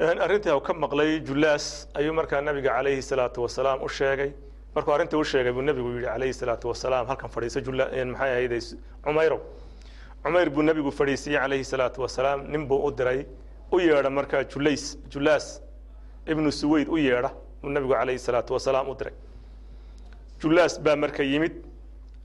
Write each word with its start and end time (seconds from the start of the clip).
arrintii 0.00 0.52
u 0.56 0.60
ka 0.60 0.72
maqlay 0.72 1.20
julaas 1.20 1.86
ayuu 1.94 2.12
markaa 2.14 2.40
nabiga 2.40 2.70
calayhi 2.70 3.02
salaatu 3.02 3.42
wasalaam 3.42 3.82
u 3.82 3.88
sheegay. 3.88 4.32
Markuu 4.74 4.92
arrintii 4.94 5.16
u 5.16 5.24
sheegay 5.24 5.52
buu 5.52 5.62
nebigu 5.62 5.88
yidhi 5.92 6.06
calayhi 6.06 6.32
salaatu 6.32 6.68
wasalaam 6.68 7.06
halkan 7.06 7.28
fadhiiso 7.30 7.60
jula 7.60 7.84
maxay 7.84 8.30
ahayde 8.32 8.58
cumayrow 9.04 9.40
cumayr 10.24 10.50
buu 10.50 10.62
nebigu 10.62 10.90
fadhiisiyey 10.90 11.38
calayhi 11.38 11.64
salaatu 11.64 12.00
wasalaam. 12.00 12.46
Nin 12.48 12.66
buu 12.66 12.86
u 12.86 12.90
diray 12.90 13.26
u 13.72 13.78
yeedha 13.80 14.10
markaa 14.10 14.44
julays 14.44 14.96
julaas 15.10 15.60
ibnu 16.26 16.52
suweyd 16.52 16.88
u 16.88 16.96
yeedha 16.96 17.30
buu 17.62 17.68
nebigu 17.68 17.92
calayhi 17.92 18.18
salaatu 18.18 18.54
wasalaam 18.54 18.88
u 18.88 18.94
diray. 18.94 19.12
Julaas 20.40 20.80
baa 20.80 20.96
marka 20.96 21.22
yimid. 21.22 21.52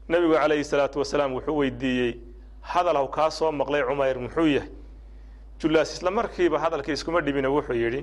Nebigu 0.08 0.34
calayhi 0.34 0.64
salaatu 0.64 1.00
wasalaam 1.00 1.34
wuxuu 1.34 1.58
weydiiyey 1.58 2.20
hadalhaw 2.62 3.08
kaa 3.12 3.30
soo 3.32 3.52
maqlay 3.52 3.84
cumayr 3.84 4.18
muxuu 4.20 4.48
yahay 4.48 4.70
julaas 5.60 5.94
isla 5.94 6.12
markiiba 6.12 6.60
hadalkii 6.60 6.94
iskuma 6.94 7.22
dhibina 7.22 7.50
wuxuu 7.50 7.74
yidhi 7.74 8.02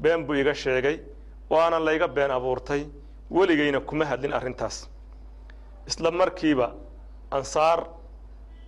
been 0.00 0.24
buu 0.26 0.34
iga 0.34 0.54
sheegay 0.54 1.00
waanan 1.50 1.82
layga 1.84 2.08
been 2.08 2.30
abuurtay 2.30 2.86
weligayna 3.30 3.80
kuma 3.80 4.04
hadlin 4.04 4.32
arrintaas. 4.32 4.88
Isla 5.86 6.10
markiiba 6.10 6.74
ansaar 7.30 7.86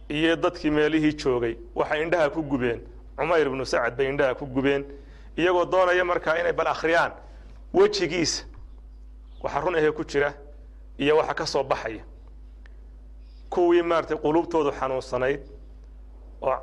iyo 0.08 0.36
dadkii 0.36 0.70
meelihii 0.70 1.12
joogay 1.16 1.56
waxay 1.74 2.02
indhaha 2.02 2.30
ku 2.30 2.42
gubeen. 2.42 2.80
Cumayr 3.16 3.46
ibnu 3.46 3.64
sacad 3.66 3.96
bay 3.96 4.06
indhaha 4.08 4.34
ku 4.34 4.46
gubeen 4.46 4.84
iyagoo 5.36 5.64
doonaya 5.64 6.04
markaa 6.04 6.36
inay 6.40 6.52
bal 6.52 6.66
akhriyaan. 6.66 7.12
Wejigiisa 7.74 8.44
waxa 9.42 9.60
run 9.60 9.74
ahee 9.76 9.92
ku 9.92 10.04
jira 10.04 10.34
iyo 10.98 11.16
waxa 11.16 11.34
ka 11.34 11.46
soo 11.46 11.62
baxaya. 11.64 12.02
Kuwii 13.50 13.82
maaratay 13.82 14.16
quluubtoodu 14.16 14.72
xanuunsanayd 14.72 15.40
oo 16.42 16.56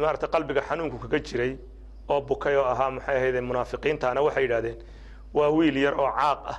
maarata 0.00 0.26
qalbiga 0.28 0.62
xanuunku 0.68 0.98
kaga 0.98 1.18
jiray 1.20 1.56
oo 2.08 2.20
bukay 2.20 2.56
oo 2.56 2.64
ahaa 2.64 2.90
maxay 2.90 3.16
ahayde 3.16 3.40
munaafiqiintaana 3.40 4.20
waxay 4.22 4.42
yidhahdeen 4.44 4.76
waa 5.34 5.48
wiil 5.50 5.76
yar 5.76 5.94
oo 6.00 6.10
caaq 6.10 6.40
ah 6.52 6.58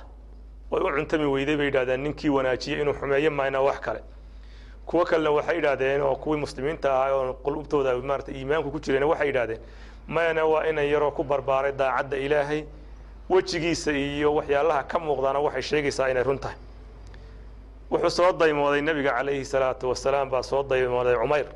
way 0.70 0.80
u 0.82 0.90
cuntami 0.96 1.26
weyday 1.26 1.56
bay 1.56 1.66
yidhahdeen 1.66 2.00
ninkii 2.02 2.28
wanaajiyey 2.30 2.80
inuu 2.82 2.94
xumeeyo 2.94 3.30
mayna 3.30 3.60
wax 3.60 3.80
kale. 3.80 4.00
Kuwo 4.86 5.04
kalena 5.04 5.30
waxay 5.30 5.56
yidhahdeen 5.56 6.00
oo 6.02 6.16
kuwii 6.16 6.40
muslimiinta 6.40 6.92
ahaa 6.92 7.12
oo 7.14 7.32
qulubtooda 7.44 7.94
maarata 7.96 8.32
iimaanku 8.32 8.70
ku 8.70 8.80
jireen 8.80 9.02
waxay 9.04 9.26
yidhahdeen 9.26 9.60
mayna 10.08 10.44
waa 10.44 10.64
inan 10.66 10.84
yaroo 10.86 11.10
ku 11.10 11.24
barbaaray 11.24 11.72
daacadda 11.72 12.16
ilaahay 12.16 12.64
wejigiisa 13.30 13.92
iyo 13.92 14.34
waxyaalaha 14.34 14.82
ka 14.82 14.98
muuqdaana 14.98 15.38
waxay 15.40 15.62
sheegaysaa 15.62 16.08
inay 16.10 16.22
run 16.22 16.38
tahay. 16.38 16.56
Wuxuu 17.90 18.10
soo 18.10 18.32
daymooday 18.32 18.80
nebiga 18.80 19.10
calayhi 19.12 19.44
salaatu 19.44 19.88
wasalaam 19.88 20.30
baa 20.30 20.42
soo 20.42 20.62
daymooday 20.62 21.14
cumayr 21.16 21.46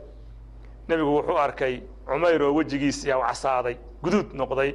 nebigu 0.89 1.11
wuxuu 1.17 1.39
arkay 1.39 1.81
cumayr 2.07 2.43
oo 2.43 2.55
wejigiisii 2.55 3.13
u 3.13 3.21
casaaday 3.21 3.77
guduud 4.03 4.33
noqday. 4.35 4.75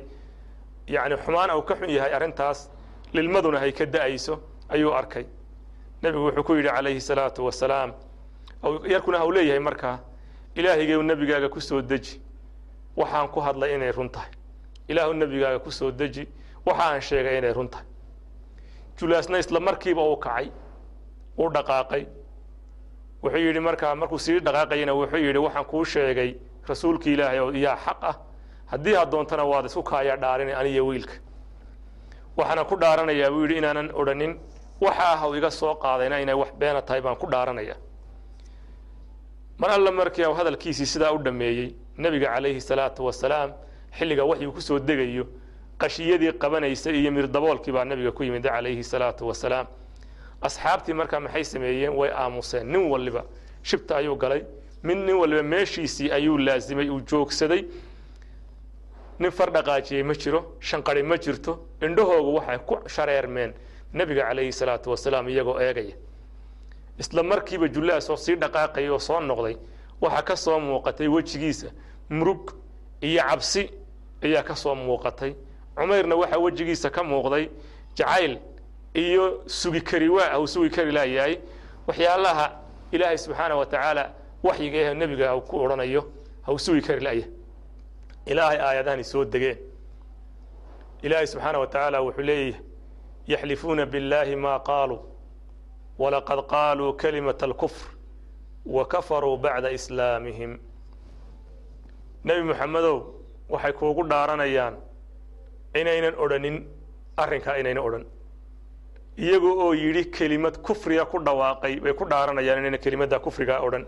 Yacni 0.88 1.16
xumaan 1.18 1.52
uu 1.52 1.62
ka 1.62 1.76
xun 1.76 1.90
yahay 1.90 2.14
arrintaas 2.14 2.70
lilmaduna 3.14 3.60
hay 3.60 3.72
ka 3.72 3.86
da'ayso 3.86 4.40
ayuu 4.70 4.94
arkay. 4.94 5.26
Nebigu 6.04 6.26
wuxuu 6.26 6.44
ku 6.44 6.54
yidhi 6.56 6.70
calayhi 6.70 7.02
salaatu 7.02 7.46
wasalaam 7.46 7.94
yarkuna 8.88 9.18
hau 9.18 9.32
leeyahay 9.32 9.60
markaa 9.60 10.00
ilaahaygeyu 10.56 11.04
nebigaaga 11.04 11.50
ku 11.50 11.62
soo 11.62 11.82
deji. 11.82 12.22
Waxaan 12.98 13.28
ku 13.28 13.40
hadlay 13.40 13.76
inay 13.76 13.92
run 13.92 14.10
tahay. 14.10 14.30
Ilaahu 14.88 15.14
nebigaaga 15.14 15.60
ku 15.60 15.72
soo 15.72 15.92
deji. 15.92 16.28
Waxa 16.66 16.84
aan 16.84 17.02
sheegay 17.02 17.38
inay 17.38 17.54
run 17.54 17.68
tahay. 17.70 17.86
Julaasna 18.98 19.40
isla 19.40 19.60
markiiba 19.60 20.02
uu 20.02 20.18
kacay 20.18 20.52
uu 21.40 21.50
dhaqaaqay 21.50 22.06
wuxuu 23.24 23.38
yidhi 23.48 23.60
markaa 23.60 23.96
markuu 23.96 24.20
sii 24.20 24.40
dhaqaaqayana 24.40 24.94
wuxuu 24.94 25.18
yidhi 25.28 25.40
waxaan 25.46 25.66
kuu 25.66 25.86
sheegay 25.86 26.36
rasuulka 26.70 27.10
ilaahay 27.10 27.40
oo 27.40 27.52
yaa 27.52 27.78
xaq 27.86 28.00
ah. 28.02 28.16
Haddii 28.72 28.96
had 28.96 29.10
doontana 29.12 29.44
waad 29.46 29.66
isku 29.66 29.84
kaaya 29.84 30.16
dhaarinay 30.18 30.56
aniyo 30.56 30.86
wiilka. 30.88 31.14
Waxaana 32.38 32.64
ku 32.66 32.76
dhaaranayaa 32.76 33.30
buu 33.32 33.42
yidhi 33.46 33.58
inaanan 33.58 33.90
odhanin 33.94 34.34
waxa 34.82 35.04
ah 35.14 35.28
u 35.30 35.36
iga 35.36 35.52
soo 35.52 35.76
qaadayna 35.76 36.20
inay 36.22 36.36
wax 36.36 36.52
beena 36.60 36.82
tahay 36.82 37.02
baan 37.02 37.16
ku 37.16 37.28
dhaaranaya. 37.28 37.76
Mar 39.60 39.70
alla 39.70 39.92
markii 39.92 40.26
u 40.26 40.34
hadalkiisii 40.34 40.86
sidaa 40.86 41.12
u 41.14 41.18
dhammeeyey 41.24 41.76
nebiga 41.98 42.28
calayhi 42.34 42.62
salaatu 42.62 43.06
wasalaam 43.06 43.52
xilliga 43.98 44.24
waxyuu 44.26 44.52
ku 44.52 44.62
soo 44.62 44.80
degayo 44.80 45.26
qashiyadii 45.78 46.32
qabanaysa 46.42 46.92
iyo 46.92 47.12
mirdaboolkii 47.12 47.72
baa 47.72 47.86
nebiga 47.86 48.12
ku 48.12 48.24
yimid 48.24 48.44
calayhi 48.44 48.84
salaatu 48.84 49.28
wasalaam 49.28 49.68
asxaabtii 50.44 50.94
markaa 50.94 51.20
maxay 51.20 51.44
sameeyeen? 51.44 51.94
Way 51.96 52.10
aamuseen. 52.12 52.68
Nin 52.72 52.90
waliba 52.92 53.24
shibta 53.64 53.96
ayuu 53.98 54.16
galay. 54.16 54.44
Mid 54.84 54.98
nin 54.98 55.16
waliba 55.16 55.44
meeshiisii 55.44 56.12
ayuu 56.12 56.38
laasimay 56.38 56.90
uu 56.90 57.02
joogsaday. 57.02 57.64
Nin 59.20 59.32
far 59.32 59.52
dhaqaajiyey 59.52 60.04
ma 60.04 60.14
jiro. 60.14 60.56
Shanqari 60.60 61.04
ma 61.04 61.18
jirto. 61.18 61.60
Indhahoogu 61.82 62.34
waxay 62.38 62.58
ku 62.68 62.76
shareermeen 62.90 63.54
nebiga 63.94 64.24
calayhi 64.28 64.52
salaatu 64.52 64.90
wasalaam 64.90 65.30
iyagoo 65.30 65.60
eegaya. 65.62 65.96
Isla 67.00 67.24
markiiba 67.24 67.68
julaas 67.68 68.10
oo 68.10 68.18
sii 68.18 68.36
dhaqaaqaya 68.36 68.92
oo 68.94 69.00
soo 69.00 69.20
noqday 69.20 69.56
waxaa 70.02 70.22
ka 70.24 70.36
soo 70.36 70.60
muuqatay 70.60 71.08
wejigiisa. 71.08 71.68
Murug 72.10 72.52
iyo 73.02 73.22
cabsi 73.24 73.70
ayaa 74.24 74.44
ka 74.44 74.56
soo 74.56 74.76
muuqatay. 74.76 75.36
Cumayrna 75.76 76.16
waxaa 76.16 76.38
wejigiisa 76.40 76.90
ka 76.90 77.04
muuqday. 77.04 77.50
Jacayl 77.96 78.40
iyo 78.94 79.44
sugi 79.48 79.82
kari 79.82 80.10
waa 80.10 80.40
uu 80.40 80.48
sugi 80.48 80.70
kari 80.70 80.92
laayahay 80.92 81.36
waxyaalaha 81.88 82.46
ilaahay 82.92 83.18
subxaana 83.18 83.56
wa 83.56 83.66
tacaala 83.66 84.04
waxyiga 84.44 84.78
eh 84.78 84.94
nebiga 84.96 85.28
ha 85.30 85.42
ku 85.42 85.56
odhanayo 85.64 86.02
ha 86.46 86.58
sugi 86.58 86.82
kari 86.82 87.02
la'yahay 87.02 87.30
ilaahay 88.26 88.60
aayadahani 88.60 89.04
soo 89.04 89.26
degeen. 89.26 89.58
Ilaahay 91.04 91.28
subxaana 91.28 91.60
wa 91.60 91.68
tacaala 91.68 92.02
wuxuu 92.02 92.22
leeyahay 92.22 92.62
yaxlifuuna 93.28 93.86
biاllaahi 93.86 94.36
ma 94.36 94.60
qaaluu 94.60 95.00
walaqad 96.00 96.40
qaaluu 96.54 96.94
kalimata 96.94 97.46
alkufr 97.46 97.88
wa 98.66 98.86
kafaruu 98.86 99.38
bacda 99.38 99.72
islaamihim. 99.72 100.60
Nebi 102.24 102.42
moxamedow 102.44 102.98
waxay 103.50 103.74
kuugu 103.74 104.04
dhaaranayaan 104.08 104.76
inaynan 105.80 106.16
odhanin 106.24 106.56
arrinkaa 107.18 107.58
inaynan 107.62 107.84
odhan 107.88 108.06
iyaga 109.18 109.48
oo 109.66 109.74
yidhi 109.74 110.04
kelimad 110.12 110.56
kufriga 110.68 111.06
ku 111.06 111.20
dhawaaqay 111.20 111.80
bay 111.80 111.94
ku 111.94 112.06
dhaaranayaan 112.06 112.60
inayna 112.60 112.78
kelimadda 112.78 113.20
kufrigaa 113.20 113.60
odhan. 113.68 113.86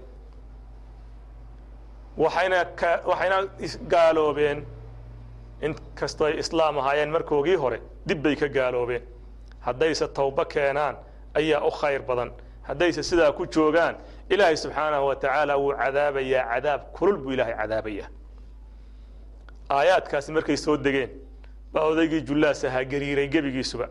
Waxayna 2.17 2.65
ka 2.79 3.01
waxayna 3.05 3.37
gaaloobeen 3.93 4.65
in 5.61 5.75
kastoo 5.99 6.27
ay 6.27 6.39
islaam 6.39 6.77
ahaayeen 6.77 7.09
markoogii 7.15 7.55
hore 7.63 7.79
dib 8.07 8.21
bay 8.23 8.35
ka 8.35 8.47
gaaloobeen. 8.47 9.01
Haddayse 9.65 10.07
tawbo 10.13 10.45
keenaan 10.45 10.95
ayaa 11.33 11.61
u 11.67 11.71
khayr 11.71 12.01
badan. 12.01 12.31
Haddayse 12.67 13.03
sidaa 13.03 13.31
ku 13.31 13.45
joogaan 13.47 13.95
ilaahay 14.29 14.57
subxaanahu 14.57 15.07
wa 15.07 15.15
tacaala 15.15 15.57
wuu 15.57 15.73
cadaabayaa 15.73 16.45
cadaab 16.53 16.81
kulul 16.97 17.17
buu 17.17 17.31
ilaahay 17.31 17.55
cadaabayaa. 17.61 18.07
Aayaadkaasi 19.69 20.31
markay 20.31 20.57
soo 20.57 20.77
degeen 20.77 21.09
baa 21.73 21.83
odaygii 21.91 22.21
jullaas 22.21 22.63
ahaa 22.65 22.83
gariiray 22.85 23.27
gebigiisuba 23.27 23.89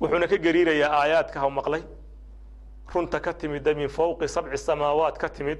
wuxuuna 0.00 0.26
ka 0.28 0.36
gariirayaa 0.38 0.90
aayaadka 1.00 1.40
ha 1.40 1.50
maqlay. 1.50 1.82
Runta 2.94 3.20
ka 3.20 3.32
timida 3.34 3.74
min 3.74 3.88
fowqi 3.88 4.28
sabci 4.28 4.56
samaawaat 4.58 5.18
ka 5.18 5.28
timid 5.28 5.58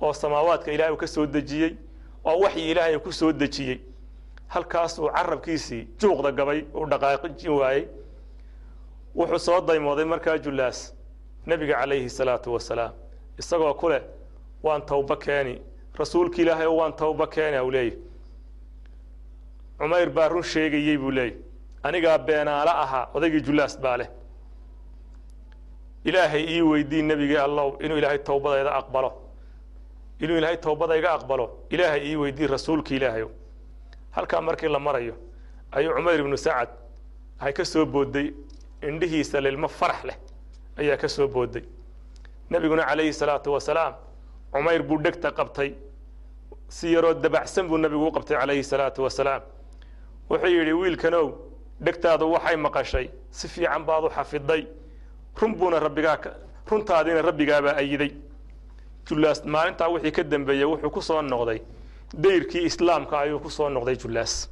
oo 0.00 0.12
samaawaadka 0.12 0.72
ilahay 0.72 0.92
uu 0.92 0.96
ka 0.96 1.06
soo 1.06 1.26
dejiyey 1.26 1.76
oo 2.24 2.38
waxyi 2.40 2.70
ilaahay 2.70 2.98
ku 2.98 3.12
soo 3.12 3.32
dejiyey. 3.32 3.80
Halkaasuu 4.48 5.10
carabkiisii 5.10 5.88
juuqda 6.00 6.32
gabay 6.32 6.64
uu 6.74 6.86
dhaqaaqi 6.86 7.48
waayey. 7.48 7.88
Wuxuu 9.14 9.38
soo 9.38 9.60
daymooday 9.60 10.04
markaa 10.04 10.38
jullaas 10.38 10.94
nebiga 11.46 11.74
calayhi 11.80 12.08
salaatu 12.10 12.52
wasalaam. 12.52 12.92
Isagoo 13.38 13.74
ku 13.74 13.88
leh 13.88 14.02
waan 14.62 14.82
tawbo 14.86 15.16
keeni 15.16 15.60
rasuulki 15.98 16.42
ilaahay 16.42 16.66
oo 16.66 16.76
waan 16.76 16.92
tawbo 16.92 17.26
keeni 17.26 17.58
u 17.58 17.70
leeyahy. 17.70 17.98
Cumayr 19.78 20.10
baa 20.10 20.28
run 20.28 20.42
sheegayey 20.42 20.96
buu 20.98 21.10
leeyahy 21.10 21.36
anigaa 21.86 22.18
beenaalo 22.26 22.72
ahaa 22.84 23.04
odaygii 23.16 23.42
jullaas 23.46 23.74
baa 23.84 23.96
leh. 24.00 24.08
Ilaahay 26.04 26.44
ii 26.54 26.62
weydii 26.70 27.02
nebigii 27.02 27.36
allow 27.46 27.68
inuu 27.84 27.98
ilaahay 27.98 28.18
tawbadayda 28.18 28.72
aqbalo. 28.80 29.10
Inuu 30.20 30.36
ilaahay 30.38 30.56
tawbadayga 30.66 31.08
aqbalo 31.16 31.46
ilaahay 31.70 32.02
ii 32.10 32.16
weydii 32.22 32.46
rasuulka 32.46 32.94
ilaahayow 32.94 33.30
halkaa 34.16 34.40
markii 34.40 34.68
la 34.68 34.78
marayo 34.78 35.14
ayuu 35.72 35.94
cumayr 35.96 36.20
ibnu 36.20 36.36
sacad 36.36 36.68
waxay 37.40 37.52
ka 37.52 37.64
soo 37.64 37.84
boodday 37.86 38.26
indhihiisa 38.88 39.40
lilmo 39.40 39.68
farax 39.68 40.04
leh 40.08 40.16
ayaa 40.80 40.96
ka 40.96 41.08
soo 41.08 41.28
boodday. 41.28 41.64
Nebiguna 42.50 42.82
calayhi 42.88 43.12
salaatu 43.12 43.52
wasalaam 43.52 43.94
cumayr 44.52 44.82
buu 44.82 44.98
dhegta 45.04 45.30
qabtay. 45.38 45.70
Si 46.68 46.92
yaroo 46.94 47.14
dabacsan 47.14 47.68
buu 47.68 47.78
nebigu 47.78 48.06
u 48.08 48.12
qabtay 48.16 48.36
calayhi 48.40 48.64
salaatu 48.64 49.02
wasalaam. 49.02 49.42
Wuxuu 50.30 50.48
yidhi 50.58 50.72
wiilkanow 50.72 51.26
dhegtaadu 51.84 52.30
waxay 52.32 52.56
maqashay 52.56 53.10
si 53.30 53.48
fiican 53.48 53.84
baad 53.84 54.04
u 54.04 54.08
xafiday. 54.10 54.66
Run 55.40 55.54
buuna 55.54 55.78
rabbigaa 55.80 56.18
runtaadiina 56.70 57.22
rabbigaabaa 57.22 57.76
ayiday. 57.76 58.10
Jullaas 59.08 59.44
maalintaa 59.44 59.88
wixii 59.88 60.12
ka 60.12 60.22
dambeeyey 60.24 60.64
wuxuu 60.64 60.90
ku 60.90 61.02
soo 61.02 61.22
noqday. 61.22 61.60
Dayrkii 62.22 62.64
islaamka 62.64 63.18
ayuu 63.18 63.40
ku 63.40 63.50
soo 63.50 63.68
noqday 63.68 63.96
jullaas. 63.96 64.48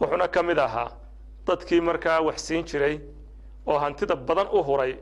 Wuxuuna 0.00 0.28
ka 0.28 0.42
mid 0.42 0.58
ahaa 0.58 0.90
dadkii 1.46 1.80
markaa 1.80 2.20
wax 2.20 2.38
siin 2.46 2.64
jiray 2.64 3.00
oo 3.66 3.78
hantida 3.78 4.16
badan 4.16 4.46
u 4.52 4.62
huray. 4.62 4.96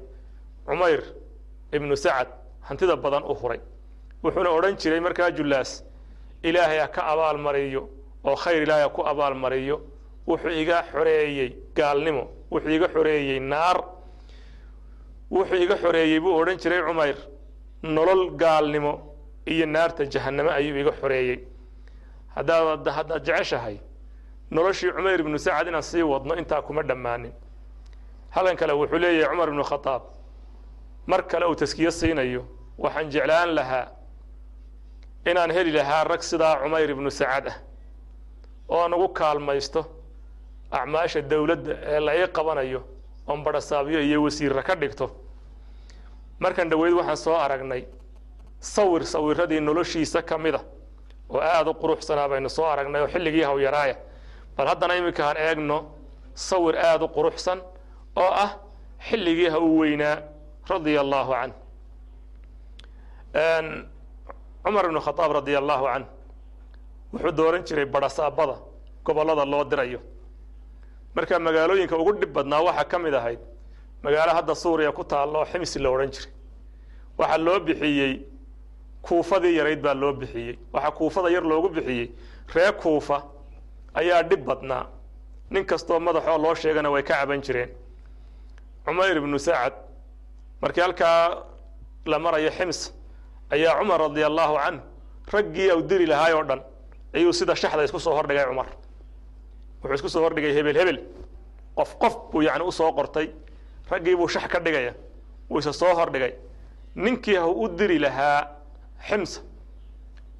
Cumayr 0.66 1.02
ibnu 1.72 1.96
sacad 1.96 2.28
hantida 2.60 2.96
badan 2.96 3.22
u 3.24 3.34
huray. 3.34 3.60
Wuxuuna 4.24 4.50
odhan 4.50 4.76
jiray 4.76 5.00
markaa 5.00 5.30
jullaas 5.30 5.84
ilaahay 6.42 6.78
ha 6.78 6.88
ka 6.88 7.02
abaal 7.12 7.38
mariyo 7.38 7.88
oo 8.24 8.36
khayr 8.36 8.62
ilaahay 8.62 8.82
ha 8.84 8.88
ku 8.88 9.02
abaal 9.02 9.34
mariyo 9.34 9.80
wuxuu 10.30 10.52
iga 10.62 10.78
xoreeyey 10.92 11.48
gaalnimo 11.76 12.24
wuxuu 12.52 12.70
iga 12.76 12.88
xoreeyey 12.94 13.38
naar 13.52 13.78
wuxuu 15.30 15.62
iga 15.64 15.76
xoreeyey 15.82 16.20
buu 16.20 16.34
odhan 16.40 16.58
jiray 16.62 16.82
cumayr. 16.86 17.16
Nolol 17.82 18.22
gaalnimo 18.42 18.92
iyo 19.46 19.66
naarta 19.66 20.04
jahanname 20.12 20.50
ayuu 20.58 20.76
iga 20.82 20.92
xoreeyey. 21.00 21.38
Haddaad 22.36 22.86
haddaad 22.96 23.22
jeceshahay 23.26 23.76
noloshii 24.50 24.92
cumayr 24.96 25.20
ibnu 25.20 25.38
sacad 25.38 25.66
inaan 25.68 25.82
sii 25.82 26.02
wadno 26.02 26.34
intaa 26.40 26.62
kuma 26.62 26.82
dhammaanin. 26.82 27.32
Halkan 28.34 28.56
kale 28.56 28.72
wuxuu 28.72 28.98
leeyahay 28.98 29.30
cumar 29.32 29.48
ibnu 29.48 29.64
khadaab 29.70 30.02
mar 31.06 31.22
kale 31.30 31.44
uu 31.46 31.54
taskiyo 31.54 31.90
siinayo 31.90 32.42
waxaan 32.78 33.10
jeclaan 33.10 33.54
lahaa 33.54 33.86
inaan 35.26 35.50
heli 35.50 35.72
lahaa 35.72 36.04
rag 36.04 36.22
sidaa 36.22 36.56
cumayr 36.62 36.90
ibnu 36.90 37.10
sacad 37.10 37.46
ah 37.48 37.56
oo 38.68 38.80
aan 38.84 38.94
ugu 38.94 39.08
kaalmaysto 39.08 39.80
acmaasha 40.70 41.20
dowladda 41.30 41.72
ee 41.92 42.00
la 42.00 42.12
ii 42.16 42.26
qabanayo 42.36 42.80
oon 43.28 43.42
badhasaabyo 43.44 44.00
iyo 44.00 44.22
wasiirra 44.22 44.62
ka 44.62 44.74
dhigto. 44.76 45.06
Markan 46.38 46.68
dhoweyd 46.70 46.94
waxaan 46.94 47.16
soo 47.16 47.34
aragnay 47.36 47.84
sawir 48.60 49.04
sawiradii 49.06 49.60
noloshiisa 49.60 50.22
ka 50.22 50.38
mid 50.38 50.54
a 50.54 50.60
oo 51.30 51.40
aada 51.40 51.70
u 51.70 51.74
quruxsanaa 51.74 52.28
baynu 52.28 52.48
soo 52.50 52.64
aragnay 52.66 53.02
oo 53.02 53.08
xilligii 53.08 53.42
hawyaraaya. 53.44 53.96
Bal 54.56 54.66
haddana 54.68 54.94
iminka 54.96 55.24
han 55.28 55.36
eegno 55.36 55.78
sawir 56.34 56.76
aada 56.76 57.04
u 57.04 57.08
quruxsan 57.08 57.58
oo 58.16 58.30
ah 58.44 58.50
xilligii 59.08 59.48
ha 59.50 59.58
uu 59.58 59.78
weynaa 59.78 60.16
radia 60.70 61.00
allahu 61.00 61.32
canh 61.32 61.54
cumar 64.64 64.84
ibnu 64.86 65.00
khadaab 65.00 65.32
radia 65.38 65.58
allahu 65.58 65.84
canh 65.92 66.06
wuxuu 67.12 67.32
dooran 67.38 67.62
jiray 67.66 67.84
badhasaabada 67.86 68.56
gobollada 69.04 69.44
loo 69.44 69.64
dirayo 69.64 70.00
marka 71.14 71.38
magaalooyinka 71.38 71.96
ugu 72.02 72.12
dhib 72.20 72.32
badnaa 72.36 72.62
waxaa 72.68 72.84
ka 72.90 72.98
mid 72.98 73.14
ahayd 73.14 73.40
magaalo 74.04 74.32
hadda 74.38 74.54
suuriya 74.54 74.92
ku 74.92 75.04
taalla 75.04 75.38
oo 75.38 75.44
ximsi 75.52 75.78
la 75.78 75.88
odhan 75.90 76.10
jiray. 76.14 76.32
Waxaa 77.18 77.38
loo 77.46 77.58
bixiyey 77.60 78.12
kuufadii 79.02 79.54
yarayd 79.58 79.80
baa 79.82 79.94
loo 79.94 80.12
bixiyey. 80.12 80.58
Waxaa 80.72 80.90
kuufada 80.98 81.28
yar 81.30 81.42
loogu 81.50 81.68
bixiyey 81.68 82.06
ree 82.54 82.72
kuufa 82.82 83.22
ayaa 83.94 84.22
dhib 84.22 84.44
badnaa. 84.48 84.86
Nin 85.50 85.64
kastoo 85.66 86.00
madaxoo 86.00 86.38
loo 86.38 86.54
sheegana 86.54 86.90
way 86.90 87.02
ka 87.02 87.14
caban 87.14 87.40
jireen. 87.42 87.70
Cumayr 88.84 89.16
ibnu 89.16 89.38
sacad 89.38 89.72
markii 90.62 90.80
halkaa 90.82 91.44
la 92.06 92.18
marayo 92.18 92.50
xims 92.50 92.92
ayaa 93.50 93.78
cumar 93.78 94.00
radia 94.00 94.26
allahu 94.26 94.54
canh 94.56 94.80
raggii 95.32 95.70
au 95.70 95.82
diri 95.82 96.06
lahaay 96.06 96.32
oo 96.34 96.44
dhan 96.44 96.60
ayuu 97.14 97.32
sida 97.32 97.54
shaxda 97.56 97.84
isku 97.84 98.00
soo 98.00 98.14
hordhigay 98.16 98.44
cumar 98.50 98.66
wuxuu 99.82 99.94
isku 99.94 100.08
soo 100.08 100.22
hordhigay 100.22 100.52
hebel 100.54 100.76
hebel. 100.80 100.98
Qof 101.76 101.96
qof 101.98 102.14
buu 102.32 102.42
yani 102.42 102.64
u 102.64 102.72
soo 102.72 102.92
qortay. 102.92 103.30
Raggii 103.90 104.16
buu 104.16 104.28
shax 104.28 104.46
ka 104.52 104.58
dhigaya 104.60 104.94
wuu 105.50 105.58
isa 105.58 105.72
soo 105.72 105.94
hordhigay 105.94 106.32
ninkii 106.94 107.34
ha 107.36 107.46
u 107.46 107.68
diri 107.78 107.98
lahaa 107.98 108.48
ximsa 109.08 109.40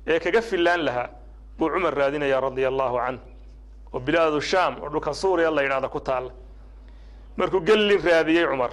ee 0.07 0.19
kaga 0.21 0.41
fillaan 0.43 0.85
lahaa 0.85 1.09
buu 1.59 1.69
cumar 1.71 1.95
raadinaya 1.95 2.41
radia 2.41 2.69
allahu 2.69 2.97
canh 2.99 3.19
oo 3.93 4.01
bilaadu 4.01 4.41
sham 4.41 4.73
oo 4.83 4.89
dhulkan 4.93 5.15
suuriya 5.15 5.51
la 5.51 5.63
yidhahda 5.63 5.89
ku 5.89 6.01
taalla 6.01 6.31
markuu 7.37 7.61
gellin 7.61 8.01
raadiyey 8.05 8.47
cumar 8.51 8.71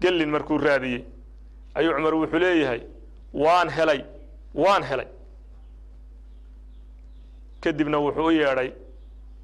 gellin 0.00 0.30
markuu 0.30 0.58
raadiyey 0.58 1.02
ayuu 1.74 1.92
cumar 1.96 2.14
wuxuu 2.14 2.38
leeyahay 2.38 2.80
waan 3.34 3.68
helay 3.76 4.00
waan 4.54 4.82
helay. 4.82 5.06
Kadibna 7.60 7.98
wuxuu 7.98 8.26
u 8.26 8.30
yeedhay 8.30 8.70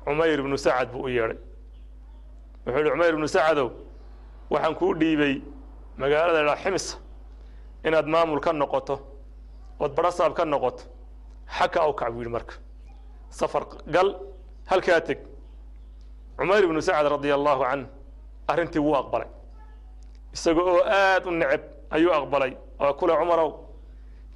cumayr 0.04 0.38
ibnu 0.38 0.56
sacad 0.58 0.88
buu 0.92 1.02
u 1.04 1.08
yeedhay. 1.08 1.38
Wuxuu 2.66 2.78
yihi 2.78 2.90
cumayr 2.90 3.12
ibnu 3.14 3.28
sacadow 3.28 3.68
waxaan 4.50 4.74
kuu 4.74 4.94
dhiibay 4.94 5.34
magaalada 5.96 6.42
dha 6.48 6.56
ximsa 6.56 6.96
inaad 7.84 8.06
maamul 8.06 8.40
ka 8.40 8.52
noqoto 8.52 8.96
ood 9.80 9.92
badhasaab 9.96 10.34
ka 10.34 10.44
noqoto 10.44 10.82
xaka 11.58 11.80
kac 11.98 12.10
buu 12.12 12.20
yidhi 12.22 12.32
marka. 12.32 12.54
Safar 13.30 13.64
gal 13.86 14.08
halkaa 14.70 15.00
teg. 15.00 15.18
Cumayr 16.36 16.64
ibnu 16.64 16.80
sacad 16.82 17.06
radia 17.12 17.34
allahu 17.34 17.62
canh 17.62 17.86
arrintii 18.48 18.78
wuu 18.86 18.94
aqbalay. 18.96 19.28
Isaga 20.34 20.60
oo 20.62 20.80
aada 20.84 21.28
u 21.28 21.32
neceb 21.32 21.62
ayuu 21.90 22.12
aqbalay. 22.12 22.56
Oo 22.80 22.92
kule 22.94 23.12
cumarow 23.16 23.50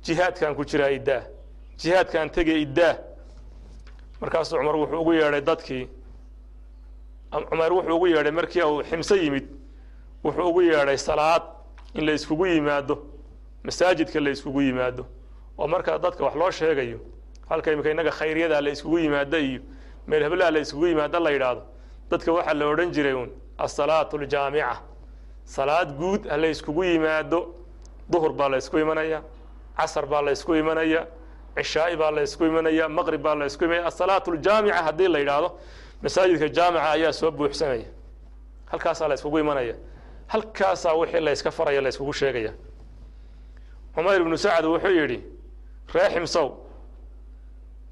jihaadkaan 0.04 0.54
ku 0.54 0.64
jiraa 0.64 0.90
iddaah 0.98 1.24
jihaadkaan 1.78 2.30
tegay 2.30 2.62
iddaah 2.66 2.96
markaasuu 4.20 4.58
cumar 4.58 4.76
wuxuu 4.76 5.00
ugu 5.00 5.12
yeedhay 5.12 5.40
dadkii 5.40 5.88
cumar 7.50 7.72
wuxuu 7.72 7.96
ugu 7.96 8.06
yeedhay 8.06 8.32
markii 8.32 8.62
uu 8.62 8.82
ximso 8.82 9.16
yimid 9.16 9.46
wuxuu 10.24 10.48
ugu 10.48 10.62
yeedhay 10.62 10.98
salaad 10.98 11.42
in 11.94 12.04
la 12.06 12.12
iskugu 12.12 12.46
yimaado 12.46 12.98
masaajidka 13.64 14.20
la 14.20 14.30
iskugu 14.30 14.60
yimaado 14.62 15.06
oo 15.58 15.68
markaa 15.68 15.98
dadka 15.98 16.24
wax 16.24 16.34
loo 16.34 16.50
sheegayo 16.50 17.00
halka 17.48 17.72
imika 17.72 17.90
innaga 17.90 18.10
khayryada 18.10 18.60
la 18.60 18.70
iskugu 18.70 18.98
yimaado 18.98 19.38
iyo 19.38 19.60
meel 20.06 20.22
heblaha 20.22 20.50
la 20.50 20.58
iskugu 20.58 20.86
yimaado 20.86 21.20
la 21.20 21.30
yidhaahdo 21.30 21.62
dadka 22.10 22.32
waxaa 22.32 22.54
la 22.54 22.66
odhan 22.66 22.90
jiray 22.92 23.12
uun 23.14 23.30
asalaatu 23.58 24.16
aljaamica 24.18 24.76
salaad 25.44 25.96
guud 25.98 26.28
ha 26.28 26.36
la 26.36 26.46
yimaado 26.84 27.54
duhur 28.10 28.32
baa 28.32 28.48
la 28.48 28.56
ysku 28.58 28.78
imanaya 28.78 29.22
casar 29.76 30.06
baa 30.06 30.22
la 30.22 30.32
ysku 30.32 30.54
imanaya 30.54 31.06
cishaa'i 31.56 31.96
baa 31.96 32.10
la 32.10 32.22
ysku 32.22 32.44
imanaya 32.44 32.88
maqrib 32.88 33.22
baa 33.22 33.34
la 33.34 33.46
ysku 33.46 33.64
imanaya 33.64 33.86
asalaatu 33.86 34.32
aljaamica 34.32 34.82
haddii 34.86 35.08
la 35.08 35.18
yidhaahdo 35.18 35.58
masaajidka 36.02 36.48
jaamica 36.48 36.90
ayaa 36.90 37.12
soo 37.12 37.30
buuxsanaya. 37.30 37.88
Halkaasaa 38.70 39.08
la 39.08 39.14
yskugu 39.14 39.38
imanaya. 39.38 39.74
Halkaasaa 40.26 40.94
wixii 40.94 41.20
la 41.20 41.30
yska 41.30 41.50
faraya 41.50 41.80
la 41.80 41.92
sheegaya. 41.92 42.52
Cumayr 43.94 44.20
ibnu 44.20 44.36
sacad 44.38 44.64
wuxuu 44.64 44.90
yidhi 45.00 45.18
ree 45.94 46.08
ximsow 46.14 46.48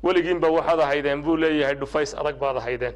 weligiinba 0.03 0.49
waxaad 0.49 0.81
ahaydeen 0.81 1.23
buu 1.23 1.37
leeyahay 1.37 1.75
dhufays 1.75 2.15
adag 2.15 2.37
baad 2.39 2.57
ahaydeen. 2.57 2.95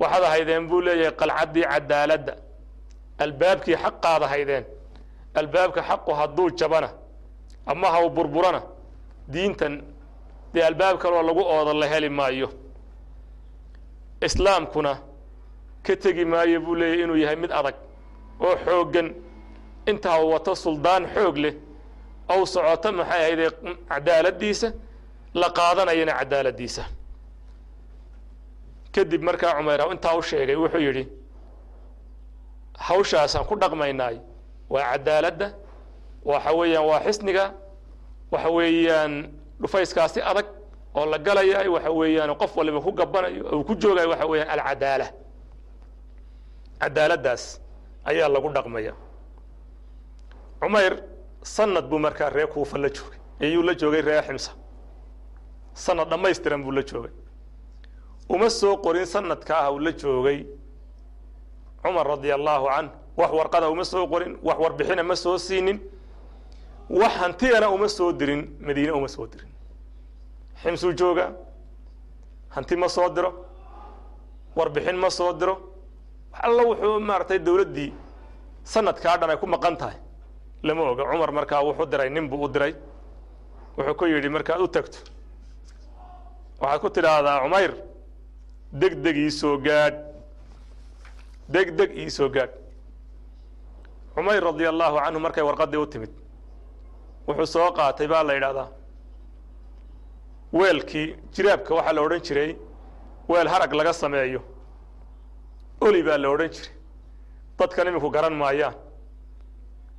Waxaad 0.00 0.24
ahaydeen 0.24 0.68
buu 0.68 0.80
leeyahay 0.80 1.16
qalcaddii 1.20 1.64
cadaaladda. 1.72 2.34
Albaabkii 3.18 3.76
xaqaad 3.76 4.22
ahaydeen. 4.22 4.64
Albaabka 5.34 5.82
xaqu 5.82 6.12
hadduu 6.20 6.50
jabana 6.50 6.90
ama 7.66 7.88
haw 7.90 8.08
burburana 8.08 8.62
diintan 9.32 9.74
dee 10.52 10.62
albaab 10.68 10.96
kaloo 11.02 11.22
lagu 11.28 11.42
ooda 11.54 11.72
la 11.80 11.86
heli 11.92 12.08
maayo. 12.08 12.48
Islaamkuna 14.26 14.92
ka 15.84 15.96
tegi 16.02 16.24
maayo 16.24 16.60
buu 16.60 16.74
leeyahy 16.74 17.02
inuu 17.04 17.16
yahay 17.22 17.36
mid 17.36 17.50
adag 17.58 17.74
oo 18.40 18.56
xooggan. 18.64 19.08
Intaa 19.90 20.18
wato 20.32 20.54
suldaan 20.54 21.04
xoog 21.14 21.36
leh 21.44 21.54
ou 22.32 22.46
socoto 22.46 22.92
maxay 22.92 23.20
ahaydee 23.22 23.50
cadaaladdiisa 23.90 24.68
la 25.40 25.48
qaadanayana 25.58 26.12
cadaaladdiisa 26.20 26.82
kadib 28.94 29.22
markaa 29.28 29.52
cumayr 29.56 29.80
intaa 29.92 30.14
u 30.18 30.22
sheegay 30.28 30.56
wuxuu 30.62 30.80
yidhi 30.86 31.04
hawshaasaan 32.86 33.44
ku 33.48 33.54
dhaqmaynaay. 33.62 34.16
Waa 34.72 34.84
cadaaladda 34.92 35.48
waxa 36.30 36.50
weeyaan 36.58 36.86
waa 36.90 37.00
xisniga 37.06 37.44
waxa 38.32 38.50
weeyaan 38.56 39.12
dhufayskaasi 39.60 40.20
adag 40.30 40.46
oo 40.94 41.06
la 41.12 41.18
galayaay 41.18 41.68
waxa 41.68 41.90
weeyaan 41.90 42.34
qof 42.40 42.56
waliba 42.56 42.80
ku 42.80 42.92
gabanayo 42.92 43.42
uu 43.56 43.64
ku 43.64 43.74
joogayo 43.74 44.08
waxa 44.10 44.26
weeyaan 44.30 44.50
alcadaala 44.58 45.06
cadaaladdaas 46.80 47.60
ayaa 48.04 48.28
lagu 48.28 48.48
dhaqmaya. 48.56 48.92
Cumayr 50.60 50.92
sanad 51.42 51.84
buu 51.90 51.98
markaa 51.98 52.30
ree 52.30 52.46
kuufa 52.46 52.78
la 52.78 52.88
joogay. 52.88 53.18
Iyuu 53.40 53.62
la 53.62 53.74
joogay 53.74 54.02
ree 54.02 54.22
ximsa. 54.26 54.50
Sanad 55.74 56.08
dhammaystiran 56.10 56.62
buu 56.64 56.72
la 56.72 56.82
joogay. 56.82 57.12
Uma 58.28 58.50
soo 58.50 58.76
qorin 58.84 59.06
sanadka 59.06 59.54
ah 59.58 59.70
uu 59.72 59.78
la 59.78 59.92
joogay 59.92 60.46
cumar 61.82 62.06
radia 62.06 62.34
allahu 62.34 62.66
canh. 62.66 62.90
Wax 63.16 63.30
warqada 63.32 63.70
uma 63.70 63.84
soo 63.84 64.06
qorin 64.06 64.36
wax 64.42 64.58
warbixina 64.60 65.02
ma 65.02 65.16
soo 65.16 65.38
siinin 65.38 65.78
wax 66.90 67.12
hantiyana 67.20 67.68
uma 67.70 67.88
soo 67.88 68.12
dirin 68.12 68.42
madiine 68.60 68.92
uma 68.92 69.08
soo 69.08 69.26
dirin. 69.26 69.50
Ximsuu 70.62 70.92
joogaa 70.98 71.32
hanti 72.54 72.76
ma 72.76 72.88
soo 72.88 73.08
diro 73.08 73.30
warbixin 74.56 74.96
ma 74.96 75.10
soo 75.10 75.32
diro. 75.32 75.54
Wax 76.32 76.40
alla 76.44 76.62
wuxuu 76.62 77.00
maaragtay 77.00 77.38
dowladdii 77.38 77.92
sanadkaa 78.64 79.16
dhan 79.18 79.30
ay 79.30 79.36
ku 79.36 79.46
maqan 79.46 79.76
tahay. 79.76 79.96
Lama 80.62 80.82
oga 80.90 81.04
cumar 81.10 81.30
markaa 81.32 81.62
wuxuu 81.64 81.86
diray 81.86 82.10
nin 82.10 82.28
buu 82.28 82.44
u 82.44 82.48
diray. 82.48 82.74
Wuxuu 83.76 83.94
ku 83.94 84.04
yidhi 84.06 84.28
markaad 84.28 84.60
u 84.60 84.68
tagto 84.68 84.98
waxaad 86.60 86.80
ku 86.80 86.88
tidhaahdaa 86.90 87.40
cumayr 87.42 87.72
degdeg 88.72 89.16
iisoo 89.16 89.58
gaadh 89.66 89.96
degdeg 91.54 91.90
iisoo 92.02 92.28
gaadh 92.34 92.54
cumayr 94.14 94.42
radia 94.44 94.68
allahu 94.72 94.96
canhu 95.04 95.20
markay 95.20 95.44
warqaddii 95.48 95.76
u 95.84 95.86
timid 95.86 96.10
wuxuu 97.26 97.46
soo 97.46 97.70
qaatay 97.72 98.06
baa 98.08 98.22
la 98.22 98.32
yidhahdaa. 98.34 98.68
Weelkii 100.52 101.16
jiraabka 101.34 101.74
waxaa 101.74 101.92
la 101.92 102.00
odhan 102.02 102.20
jiray 102.26 102.56
weel 103.28 103.48
harag 103.48 103.72
laga 103.74 103.92
sameeyo. 103.92 104.40
Oli 105.80 106.02
baa 106.02 106.18
la 106.18 106.28
odhan 106.30 106.48
jiray. 106.50 106.72
Dadkan 107.58 107.86
iminku 107.88 108.10
garan 108.10 108.34
maayaan. 108.34 108.74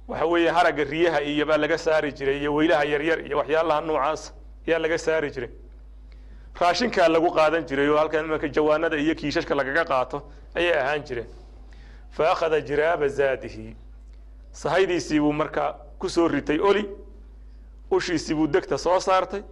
Waxa 0.08 0.26
weeye 0.26 0.52
haragga 0.52 0.84
riyaha 0.84 1.22
iyo 1.22 1.46
baa 1.46 1.58
laga 1.58 1.78
saari 1.78 2.12
jiray 2.14 2.38
iyo 2.42 2.54
weylaha 2.56 2.84
yaryar 2.86 3.20
iyo 3.28 3.38
waxyaalaha 3.38 3.82
noocaasa 3.82 4.34
ayaa 4.68 4.80
laga 4.80 4.98
saari 4.98 5.32
jiray. 5.32 5.50
Raashinkaa 6.60 7.08
lagu 7.08 7.30
qaadan 7.38 7.64
jiray 7.70 7.90
oo 7.90 7.98
halkan 7.98 8.26
imanka 8.26 8.48
jawaanada 8.48 8.98
iyo 8.98 9.16
kiishashka 9.16 9.56
lagaga 9.56 9.84
qaato 9.86 10.18
ayay 10.56 10.74
ahaan 10.80 11.04
jireen. 11.08 11.28
Fa 12.16 12.32
akhada 12.32 12.62
jiraaba 12.62 13.08
zaadihi. 13.08 13.76
Sahaydiisii 14.52 15.20
buu 15.20 15.34
markaa 15.34 15.76
ku 16.00 16.10
soo 16.10 16.28
ritay 16.28 16.60
oli 16.60 16.84
ushiisii 17.92 18.36
buu 18.36 18.48
degta 18.48 18.78
soo 18.78 19.00
saartay. 19.00 19.44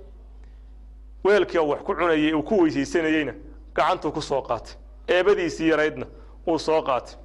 Weelkii 1.23 1.57
wax 1.59 1.81
ku 1.83 1.93
cunayay 1.95 2.33
uu 2.33 2.43
ku 2.43 2.61
weysaysanayeyna 2.61 3.33
gacantuu 3.75 4.11
ku 4.11 4.21
soo 4.21 4.41
qaatay. 4.41 4.73
Eebadiisii 5.07 5.69
yaraydna 5.69 6.05
uu 6.47 6.59
soo 6.59 6.81
qaatay. 6.81 7.15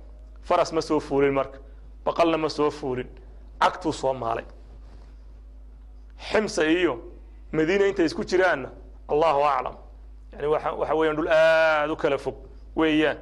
Faras 0.43 0.73
ma 0.73 0.81
soo 0.81 1.01
fuulin 1.01 1.33
marka. 1.35 1.59
Baqalna 2.05 2.39
ma 2.39 2.49
soo 2.49 2.71
fuulin. 2.71 3.09
Cagtuu 3.61 3.93
soo 3.93 4.15
maalay. 4.15 4.45
Ximsa 6.31 6.65
iyo 6.65 6.99
madiina 7.53 7.87
intay 7.87 8.07
isku 8.07 8.25
jiraanna 8.25 8.71
allahu 9.09 9.41
aclam. 9.45 9.77
Yani 10.33 10.47
waxa 10.47 10.95
weeyaan 10.95 11.17
dhul 11.17 11.29
aada 11.29 11.93
u 11.93 11.97
kala 11.97 12.19
fog 12.19 12.35
weeyaan. 12.77 13.19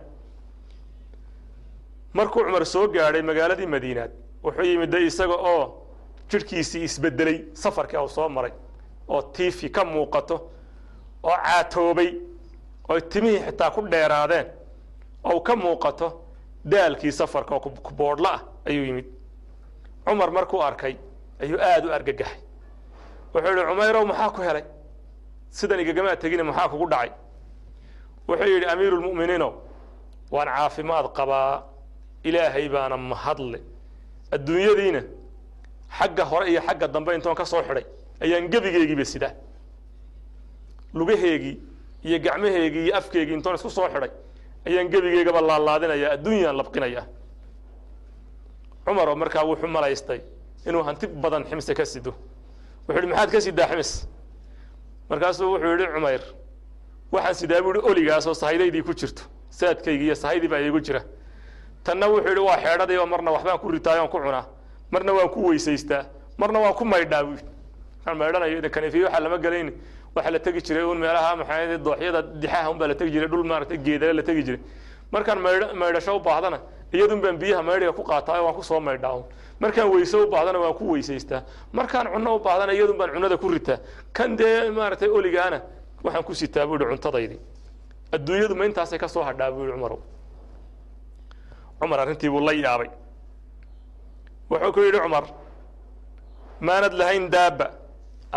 Markuu 2.12 2.45
cumar 2.45 2.66
soo 2.66 2.88
gaadhay 2.88 3.23
magaaladii 3.23 3.66
madiinaad 3.66 4.11
wuxuu 4.45 4.62
yimid 4.64 4.90
de 4.90 5.07
isaga 5.07 5.35
oo 5.35 5.64
jidhkiisii 6.30 6.82
isbedelay 6.85 7.38
safarkii 7.52 7.99
u 7.99 8.08
soo 8.08 8.28
maray 8.28 8.52
oo 9.08 9.23
tiifi 9.23 9.68
ka 9.70 9.85
muuqato 9.85 10.37
oo 11.23 11.37
caatoobay 11.44 12.11
oo 12.88 13.00
timihii 13.00 13.42
xitaa 13.47 13.70
ku 13.70 13.80
dheeraadeen 13.92 14.47
oo 15.25 15.40
ka 15.40 15.56
muuqato 15.56 16.08
daalkii 16.70 17.12
safarka 17.12 17.54
oo 17.54 17.61
kuboodhla 17.61 18.30
ah 18.35 18.40
ayuu 18.66 18.85
yimid. 18.85 19.06
Cumar 20.04 20.30
markuu 20.30 20.61
arkay 20.62 20.97
ayuu 21.40 21.58
aada 21.61 21.87
u 21.88 21.92
argagaxay. 21.92 22.40
Wuxuu 23.35 23.52
yihi 23.56 23.66
cumayrow 23.68 24.04
maxaa 24.06 24.30
ku 24.30 24.40
helay? 24.42 24.64
Sidan 25.50 25.80
igagamaa 25.80 26.16
tegine 26.16 26.42
maxaa 26.42 26.68
kugu 26.68 26.87
dhacay? 26.90 27.11
Wuxuu 28.28 28.49
yidhi 28.54 28.66
amiiru 28.66 28.97
lmu'miniinow 29.00 29.52
waan 30.30 30.49
caafimaad 30.49 31.06
qabaa. 31.16 31.62
Ilaahay 32.25 32.68
baana 32.68 32.97
mahadle. 32.97 33.61
Adduunyadiina 34.32 35.02
xagga 35.99 36.25
hore 36.25 36.47
iyo 36.50 36.61
xagga 36.66 36.87
dambe 36.88 37.14
intoon 37.14 37.35
ka 37.35 37.45
soo 37.45 37.62
xidhay 37.62 37.85
ayaan 38.21 38.49
gebigeygiiba 38.52 39.04
sidaa. 39.04 39.33
Lugaheegii 40.95 41.57
iyo 42.04 42.18
gacmaheegii 42.18 42.85
iyo 42.87 42.97
afkeegii 42.97 43.35
intoon 43.35 43.54
isku 43.54 43.71
soo 43.71 43.88
xidhay 43.88 44.11
ayaan 44.66 44.88
gebigeygaba 44.92 45.40
laalaadinayaa 45.40 46.12
adduunyaan 46.16 46.57
labqinayaa 46.61 47.04
cumar 48.85 49.09
oo 49.09 49.16
markaa 49.16 49.45
wuxuu 49.45 49.68
malaystay 49.68 50.21
inuu 50.66 50.83
hanti 50.83 51.07
badan 51.07 51.45
ximse 51.45 51.75
ka 51.75 51.85
sido. 51.85 52.12
Wuxuu 52.88 53.00
yihi 53.02 53.11
maxaad 53.12 53.30
ka 53.33 53.40
sidaa 53.40 53.66
ximis? 53.68 53.90
Markaasuu 55.11 55.52
wuxuu 55.52 55.76
yihi 55.78 55.92
cumayr 55.95 56.23
waxaan 57.12 57.35
sidaa 57.35 57.62
buu 57.62 57.73
yihi 57.75 57.87
oligaasoo 57.90 58.35
sahaydaydii 58.35 58.83
ku 58.83 58.92
jirto. 58.95 59.23
Saadkaygii 59.50 60.07
iyo 60.07 60.14
sahaydii 60.14 60.49
baa 60.49 60.61
iigu 60.61 60.80
jira. 60.80 61.00
Tanna 61.85 62.07
wuxuu 62.09 62.28
yihi 62.33 62.40
waa 62.49 62.57
xeedhadii 62.64 62.97
oo 62.99 63.07
marna 63.07 63.30
waxbaan 63.30 63.59
ku 63.59 63.68
ritaay 63.71 63.99
oon 64.00 64.09
ku 64.09 64.18
cunaa 64.18 64.45
marna 64.90 65.12
waan 65.12 65.28
ku 65.28 65.49
weysaystaa 65.49 66.02
marna 66.38 66.59
waan 66.61 66.75
ku 66.75 66.85
maydhaa 66.85 67.23
buu 67.25 67.37
markaan 68.09 68.18
maydhanayo 68.18 68.59
idan 68.59 68.71
kanifiyo 68.71 69.04
waxaa 69.07 69.21
lama 69.21 69.38
gelayni 69.38 69.73
waxaa 70.14 70.30
la 70.30 70.38
tegi 70.38 70.61
jiray 70.66 70.85
un 70.85 70.99
meelaha 70.99 71.37
maxaa 71.37 71.78
dooxyada 71.78 72.23
dixaha 72.23 72.71
un 72.71 72.78
baa 72.78 72.88
la 72.88 72.95
tegi 72.95 73.11
jiray 73.12 73.28
dhul 73.28 73.45
maaragtay 73.45 73.78
geedale 73.78 74.12
la 74.12 74.23
tegi 74.23 74.42
jiray. 74.47 74.61
Markaan 75.12 75.38
maydh 75.40 75.73
maydhasho 75.75 76.16
u 76.16 76.21
baahdana 76.21 76.59
iyadun 76.92 77.21
baan 77.21 77.37
biyaha 77.38 77.62
maydhiga 77.62 77.92
ku 77.92 78.02
qaataa 78.02 78.42
waan 78.42 78.54
ku 78.54 78.62
soo 78.62 78.80
maydhaa 78.80 79.23
markaan 79.61 79.90
weyse 79.90 80.16
u 80.16 80.26
baahdana 80.30 80.59
waan 80.59 80.75
ku 80.75 80.92
weysaystaa. 80.92 81.42
Markaan 81.73 82.07
cunno 82.12 82.37
u 82.37 82.38
baahdana 82.38 82.73
iyadun 82.73 82.97
cunnada 83.14 83.37
ku 83.37 83.49
ritaa. 83.49 83.78
Kan 84.12 84.37
dee 84.38 84.71
maaragtay 84.71 85.09
oligaana 85.09 85.61
waxaan 86.04 86.25
ku 86.25 86.35
sitaa 86.35 86.66
buu 86.66 86.78
yihi 86.78 86.88
cuntadaydii 86.92 87.40
adduunyadu 88.12 88.54
intaasay 88.64 88.99
ka 88.99 89.09
soo 89.09 89.23
hadhaa 89.23 89.50
buu 89.52 89.64
yihi 89.64 89.73
cumarow. 89.73 90.00
Cumar 91.80 91.99
arrintii 92.00 92.30
buu 92.30 92.40
la 92.40 92.52
yaabay 92.52 92.90
wuxuu 94.50 94.73
ku 94.75 94.81
yidhi 94.87 94.99
cumar 95.05 95.25
maanad 96.61 96.93
lahayn 97.00 97.25
daaba 97.35 97.67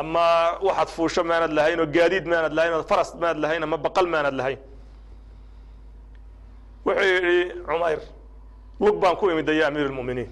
ama 0.01 0.25
waxaad 0.67 0.89
fuusho 0.95 1.21
maanad 1.31 1.51
lahayn 1.57 1.79
oo 1.83 1.87
gaadiid 1.95 2.25
maanad 2.31 2.53
lahayn 2.57 2.73
oo 2.77 2.83
faras 2.91 3.09
maanad 3.21 3.39
lahayn 3.43 3.63
ama 3.63 3.77
baqal 3.85 4.07
maanad 4.13 4.33
lahayn. 4.39 4.59
Wuxuu 6.85 7.07
yidhi 7.15 7.37
cumayr 7.67 7.99
lug 8.79 8.95
baan 9.01 9.15
ku 9.19 9.29
imid 9.31 9.49
ya 9.49 9.67
amiir 9.67 9.87
lmuminiin 9.91 10.29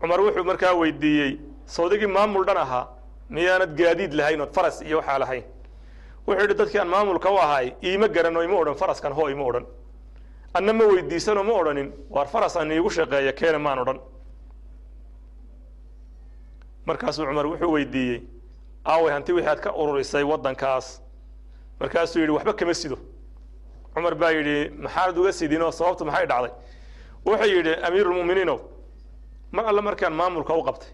cumar 0.00 0.20
wuxuu 0.26 0.44
markaa 0.50 0.74
weydiiyey 0.80 1.32
sawdigii 1.76 2.10
maamul 2.16 2.44
dhan 2.48 2.56
ahaa 2.64 2.84
miyaanad 3.30 3.72
gaadiid 3.80 4.12
lahayn 4.18 4.40
ood 4.40 4.52
faras 4.56 4.76
iyo 4.82 4.96
waxaa 5.00 5.18
lahayn. 5.22 5.44
Wuxuu 6.26 6.42
yidhi 6.42 6.54
dadkii 6.60 6.78
aan 6.82 6.88
maamulka 6.94 7.30
u 7.30 7.38
ahaay 7.46 7.66
iima 7.88 8.08
garan 8.08 8.36
oo 8.36 8.42
ima 8.48 8.56
odhan 8.62 8.74
faraskan 8.82 9.12
hoo 9.18 9.28
ima 9.34 9.44
odhan 9.50 9.66
anna 10.56 10.72
ma 10.72 10.84
weydiisanoo 10.84 11.44
ma 11.44 11.52
odhanin. 11.60 11.88
Waar 12.10 12.26
faras 12.32 12.56
aan 12.56 12.70
iigu 12.70 12.90
shaqeeya 12.90 13.32
keena 13.32 13.58
maan 13.58 13.78
odhan. 13.78 13.98
Markaasuu 16.86 17.26
cumar 17.26 17.46
wuxuu 17.46 17.72
weydiiyey 17.72 18.20
aaway 18.84 19.12
hanti 19.12 19.32
wixii 19.32 19.50
aad 19.50 19.60
ka 19.60 19.70
ururisay 19.72 20.24
waddankaas. 20.24 21.00
Markaasuu 21.80 22.20
yidhi 22.20 22.32
waxba 22.32 22.52
kama 22.52 22.74
sido. 22.74 22.96
Cumar 23.94 24.14
baa 24.14 24.30
yidhi 24.30 24.70
maxaanad 24.84 25.18
uga 25.18 25.32
sidinoo? 25.32 25.70
Sababtu 25.72 26.04
maxay 26.04 26.26
dhacday? 26.26 26.52
Wuxuu 27.26 27.50
yidhi 27.56 27.72
amiirulmu'miniinow 27.86 28.58
mar 29.52 29.64
alle 29.66 29.80
markaan 29.80 30.12
maamulka 30.12 30.54
u 30.54 30.62
qabtay. 30.68 30.90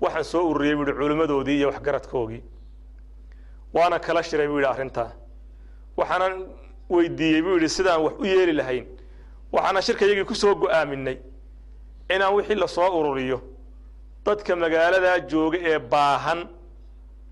Waxaan 0.00 0.24
soo 0.24 0.44
ururiyey 0.50 0.76
buu 0.76 0.84
yidhi 0.86 0.98
culimmadoodii 1.00 1.56
iyo 1.58 1.68
waxgaradkoogii 1.72 2.42
waana 3.74 3.98
kala 3.98 4.22
shiray 4.22 4.48
buu 4.48 4.58
yidhi 4.60 4.70
arrintaa. 4.72 5.10
Waxaanan 5.96 6.34
weydiiyey 6.90 7.42
buu 7.42 7.54
yidhi 7.56 7.68
sidaan 7.68 8.02
wax 8.04 8.14
u 8.18 8.24
yeeli 8.24 8.52
lahayn 8.52 8.86
waxaana 9.52 9.80
shirkayagii 9.82 10.24
ku 10.24 10.34
soo 10.34 10.54
go'aaminay 10.54 11.16
inaan 12.14 12.34
wixii 12.34 12.54
la 12.54 12.66
soo 12.68 12.90
ururiyo. 13.00 13.40
Dadka 14.24 14.56
magaaladaa 14.56 15.18
jooga 15.30 15.58
ee 15.58 15.78
baahan 15.78 16.40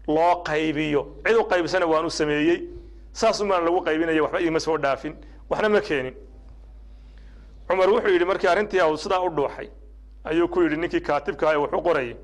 loo 0.09 0.35
qaybiyo. 0.49 1.03
Cid 1.27 1.37
u 1.37 1.45
qaybsana 1.51 1.87
waan 1.87 2.07
u 2.07 2.11
sameeyey. 2.11 2.59
Saasumaan 3.13 3.65
lagu 3.65 3.81
qaybinaya 3.87 4.23
waxba 4.23 4.41
iima 4.41 4.61
soo 4.61 4.79
dhaafin. 4.79 5.15
Waxna 5.51 5.69
ma 5.69 5.81
keenin. 5.81 6.15
Cumar 7.69 7.89
wuxuu 7.91 8.11
yidhi 8.13 8.25
markii 8.25 8.49
arrintii 8.49 8.81
aw 8.81 8.97
sidaa 8.97 9.21
u 9.27 9.31
dhuuxay 9.31 9.69
ayuu 10.25 10.49
ku 10.49 10.63
yidhi 10.63 10.77
ninkii 10.77 11.01
kaatibka 11.01 11.49
ah 11.49 11.55
ee 11.55 11.57
wax 11.57 11.73
u 11.73 11.83
qorayay 11.83 12.17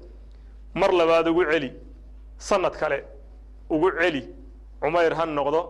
mar 0.74 0.90
labaad 0.92 1.28
ugu 1.28 1.44
celi 1.50 1.70
sanad 2.38 2.74
kale 2.80 3.04
ugu 3.70 3.90
celi 3.98 4.22
cumayr 4.80 5.14
ha 5.14 5.24
noqdo 5.26 5.60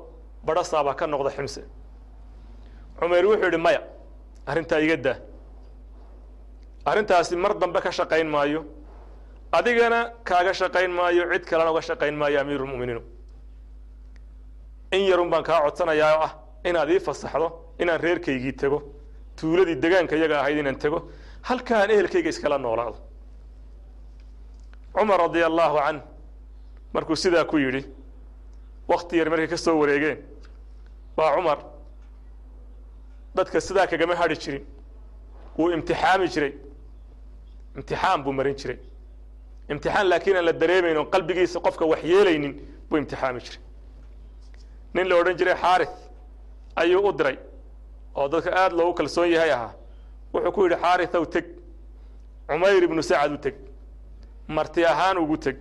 badhasaab 0.46 0.86
ha 0.86 0.94
ka 0.94 1.06
noqdo 1.06 1.30
ximse 1.36 1.62
cumayr 2.98 3.24
wuxuu 3.26 3.44
yidhi 3.44 3.56
maya 3.66 3.80
arrintaa 4.46 4.80
iga 4.80 4.96
daa. 4.96 5.16
Arrintaasi 6.84 7.36
mar 7.36 7.54
dambe 7.58 7.80
ka 7.80 7.90
shaqayn 7.90 8.28
maayo. 8.34 8.64
Adigana 9.52 10.12
kaaga 10.24 10.52
shaqayn 10.52 10.90
maayo 10.90 11.22
cid 11.32 11.44
kalena 11.44 11.70
uga 11.72 11.80
shaqayn 11.82 12.14
maayo 12.16 12.40
amiirulmu'miniinu 12.40 13.02
in 14.92 15.02
yarun 15.10 15.30
baan 15.30 15.44
kaa 15.44 15.60
codsanayaa 15.64 16.16
oo 16.16 16.22
ah 16.26 16.32
inaad 16.64 16.90
ii 16.90 17.00
fasaxdo 17.00 17.48
inaan 17.78 18.00
reerkaygii 18.00 18.52
tego 18.52 18.78
tuuladii 19.36 19.76
degaanka 19.84 20.16
iyaga 20.16 20.40
ahayd 20.40 20.58
inaan 20.58 20.78
tego 20.78 20.98
halkaan 21.42 21.90
ehelkayga 21.90 22.28
iskala 22.30 22.58
noolaado. 22.58 22.98
Cumar 24.94 25.18
radia 25.20 25.46
allaahu 25.46 25.76
canh 25.78 26.00
markuu 26.94 27.16
sidaa 27.16 27.44
ku 27.44 27.56
yidhi 27.58 27.82
wakti 28.90 29.16
yar 29.18 29.28
markay 29.30 29.48
ka 29.52 29.56
soo 29.56 29.76
wareegeen 29.80 30.18
waa 31.16 31.34
cumar 31.36 31.58
dadka 33.36 33.60
sidaa 33.60 33.86
kagama 33.86 34.14
hadhi 34.20 34.36
jirin. 34.44 34.64
Wuu 35.58 35.70
imtixaami 35.76 36.26
jiray. 36.34 36.52
Imtixaan 37.76 38.22
buu 38.24 38.32
marin 38.32 38.56
jiray. 38.60 38.78
Imtixaan 39.72 40.06
laakiin 40.10 40.36
aan 40.36 40.44
la 40.44 40.52
dareemayn 40.52 40.96
oon 40.96 41.10
qalbigiisa 41.14 41.60
qofka 41.66 41.84
wax 41.92 42.02
yeelaynin 42.12 42.54
buu 42.88 42.98
imtixaami 42.98 43.40
jiray. 43.46 43.60
Nin 44.94 45.08
la 45.08 45.14
odhan 45.20 45.36
jiray 45.40 45.54
xaarith 45.62 45.96
ayuu 46.76 47.02
u 47.08 47.12
diray 47.18 47.36
oo 48.14 48.28
dadka 48.28 48.50
aada 48.60 48.74
loogu 48.76 48.94
kalsoon 48.98 49.30
yahay 49.30 49.50
ahaa. 49.56 49.72
Wuxuu 50.32 50.52
ku 50.52 50.60
yidhi 50.64 50.76
xaarithow 50.84 51.24
teg. 51.34 51.44
Cumayr 52.48 52.82
ibnu 52.82 53.02
sacad 53.02 53.32
u 53.32 53.38
teg. 53.38 53.54
Marti 54.48 54.84
ahaan 54.84 55.18
ugu 55.18 55.36
teg 55.36 55.56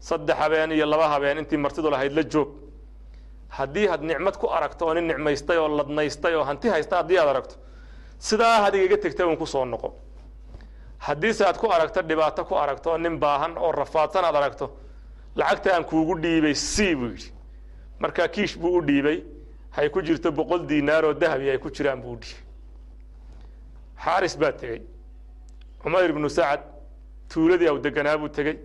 saddex 0.00 0.36
habeen 0.38 0.72
iyo 0.72 0.86
laba 0.86 1.08
habeen 1.08 1.38
intii 1.38 1.56
martidu 1.58 1.90
lahayd 1.90 2.12
la 2.12 2.22
joog. 2.22 2.48
Haddii 3.48 3.86
had 3.88 4.02
nicmad 4.02 4.36
ku 4.38 4.46
aragto 4.48 4.86
oo 4.86 4.94
nin 4.94 5.06
nicmaystay 5.08 5.56
oo 5.58 5.68
ladnaystay 5.68 6.34
oo 6.34 6.44
hanti 6.44 6.68
haysta 6.68 6.96
haddii 6.96 7.18
aad 7.18 7.28
aragto 7.28 7.54
sidaa 8.18 8.62
had 8.64 8.74
igaga 8.74 8.96
tegta 9.02 9.26
un 9.26 9.36
ku 9.36 9.46
soo 9.46 9.64
noqo. 9.64 9.94
Haddiise 10.98 11.44
aad 11.46 11.56
ku 11.58 11.66
aragto 11.70 12.02
dhibaato 12.02 12.44
ku 12.44 12.54
aragto 12.54 12.90
oo 12.90 12.98
nin 12.98 13.18
baahan 13.18 13.56
oo 13.58 13.72
rafaadsan 13.72 14.24
aad 14.24 14.34
aragto 14.36 14.70
lacagta 15.36 15.74
aan 15.74 15.84
kuugu 15.84 16.14
dhiibay 16.20 16.54
c 16.54 16.94
buu 16.94 17.08
yidhi. 17.14 17.32
Markaa 18.00 18.28
kiish 18.28 18.56
buu 18.58 18.78
u 18.78 18.82
dhiibay 18.82 19.24
hay 19.76 19.88
ku 19.90 20.02
jirto 20.02 20.32
boqol 20.32 20.66
diinaar 20.66 21.04
oo 21.04 21.12
dahabi 21.14 21.50
ay 21.50 21.58
ku 21.58 21.70
jiraan 21.70 22.00
buu 22.02 22.12
u 22.12 22.16
dhiibay. 22.16 22.42
Xaaris 24.04 24.36
baa 24.40 24.52
tegey. 24.52 24.82
Cumayr 25.82 26.10
ibnu 26.10 26.28
sacad 26.28 26.60
tuuladii 27.28 27.68
aw 27.68 27.78
deganaa 27.78 28.18
buu 28.18 28.28
tegey 28.28 28.56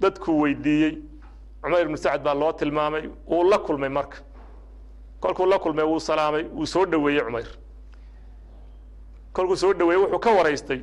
dadkuu 0.00 0.40
weydiiyey. 0.42 0.92
Cumayr 1.62 1.84
ibnu 1.84 1.96
sacad 1.96 2.22
baa 2.22 2.34
loo 2.34 2.52
tilmaamay. 2.52 3.08
Wuu 3.30 3.44
la 3.50 3.58
kulmay 3.58 3.88
marka. 3.88 4.18
Kolkuu 5.20 5.46
la 5.46 5.58
kulmay 5.58 5.84
wuu 5.84 6.00
salaamay. 6.00 6.44
Wuu 6.56 6.66
soo 6.66 6.86
dhoweeyey 6.86 7.22
cumayr. 7.24 7.48
Kolkuu 9.32 9.56
soo 9.56 9.72
dhoweeyey 9.74 10.02
wuxuu 10.02 10.18
ka 10.18 10.30
waraystay. 10.30 10.80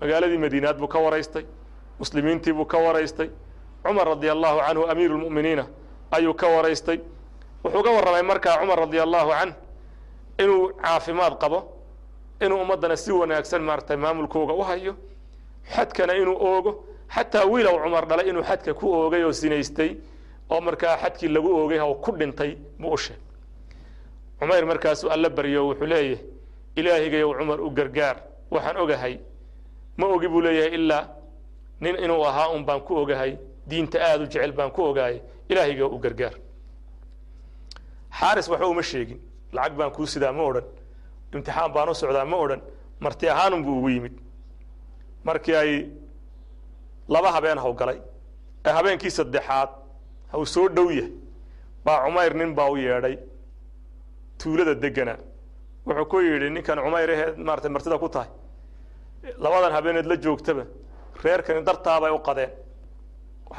Magaaladii 0.00 0.38
madiinaad 0.38 0.78
buu 0.78 0.88
ka 0.88 0.98
waraystay. 0.98 1.44
Muslimiintii 1.98 2.52
buu 2.52 2.64
ka 2.64 2.78
waraystay. 2.78 3.30
Cumar 3.82 4.06
radia 4.08 4.32
allahu 4.32 4.58
canhu 4.66 4.86
amiiru 4.90 5.14
lmu'miniina 5.18 5.66
ayuu 6.10 6.34
ka 6.34 6.46
waraystay. 6.48 6.98
Wuxuu 7.64 7.82
ka 7.82 7.90
warramay 7.90 8.22
markaa 8.22 8.58
cumar 8.60 8.78
radia 8.78 9.02
allahu 9.02 9.30
canh 9.30 9.54
inuu 10.38 10.72
caafimaad 10.82 11.38
qabo 11.38 11.58
inuu 12.40 12.60
ummaddana 12.62 12.96
si 12.96 13.12
wanaagsan 13.12 13.62
maaratay 13.62 13.96
maamulkooga 13.96 14.52
u 14.52 14.62
hayo 14.62 14.96
xadkana 15.74 16.14
inuu 16.16 16.36
oogo 16.40 16.84
xataa 17.08 17.44
wiilow 17.46 17.76
cumar 17.82 18.06
dhalay 18.06 18.28
inuu 18.28 18.42
xadka 18.42 18.74
ku 18.74 18.86
oogay 18.92 19.22
oo 19.24 19.32
sinaystay 19.32 19.96
oo 20.50 20.60
markaa 20.60 20.96
xadkii 21.02 21.28
lagu 21.28 21.48
oogay 21.60 21.80
oo 21.80 21.94
ku 21.94 22.10
dhintay 22.18 22.56
buu 22.80 22.92
u 22.92 22.96
sheegay. 22.96 23.22
Cumayr 24.38 24.64
markaasuu 24.66 25.10
alla 25.10 25.28
baryo 25.30 25.66
wuxuu 25.68 25.86
leeyahay 25.86 26.18
ilaahigayow 26.76 27.32
cumar 27.38 27.60
u 27.60 27.70
gargaar 27.70 28.16
waxaan 28.50 28.76
ogahay. 28.76 29.18
Ma 29.96 30.06
ogi 30.06 30.28
buu 30.28 30.40
leeyahay 30.40 30.74
ilaa 30.74 31.08
nin 31.80 31.96
inuu 32.04 32.24
ahaa 32.26 32.48
un 32.48 32.64
baan 32.64 32.80
ku 32.80 32.96
ogahay 32.96 33.38
diinta 33.68 33.98
aada 34.00 34.24
u 34.24 34.26
jecel 34.26 34.52
baan 34.52 34.70
ku 34.70 34.82
ogahay 34.82 35.20
ilaahiga 35.48 35.86
u 35.86 35.98
gargaar. 35.98 36.34
Xaaris 38.18 38.48
waxba 38.48 38.66
uma 38.68 38.82
sheegin 38.82 39.20
lacag 39.52 39.74
baan 39.78 39.90
kuu 39.92 40.06
sidaa 40.06 40.32
ma 40.32 40.42
odhan 40.42 40.64
imtixaan 41.34 41.72
baan 41.74 41.88
u 41.88 41.94
socdaa 41.94 42.24
ma 42.24 42.36
odhan 42.36 42.60
marti 43.00 43.28
ahaanun 43.28 43.62
buu 43.64 43.78
ugu 43.78 43.88
yimid. 43.88 44.14
Markii 45.24 45.54
ay 45.56 45.72
laba 47.08 47.32
habeen 47.32 47.58
haw 47.58 47.72
galay. 47.74 47.98
Ee 48.66 48.70
habeenkii 48.72 49.10
saddexaad 49.10 49.68
haw 50.32 50.44
soo 50.44 50.68
dhow 50.68 50.88
yahay. 50.90 51.12
Baa 51.84 52.04
cumayr 52.04 52.34
nin 52.34 52.54
baa 52.54 52.70
u 52.70 52.76
yeedhay 52.76 53.16
tuulada 54.38 54.74
degana 54.74 55.16
wuxuu 55.86 56.06
ku 56.10 56.20
yidhi 56.20 56.50
ninkan 56.50 56.78
cumayr 56.84 57.10
aheed 57.10 57.36
maarata 57.38 57.68
martida 57.68 57.98
ku 57.98 58.08
tahay. 58.08 58.28
Labadan 59.38 59.72
habeeneed 59.72 60.06
la 60.06 60.16
joogtaba. 60.16 60.64
Reerkani 61.24 61.62
dartaabay 61.64 62.10
u 62.10 62.18
qadeen. 62.18 62.50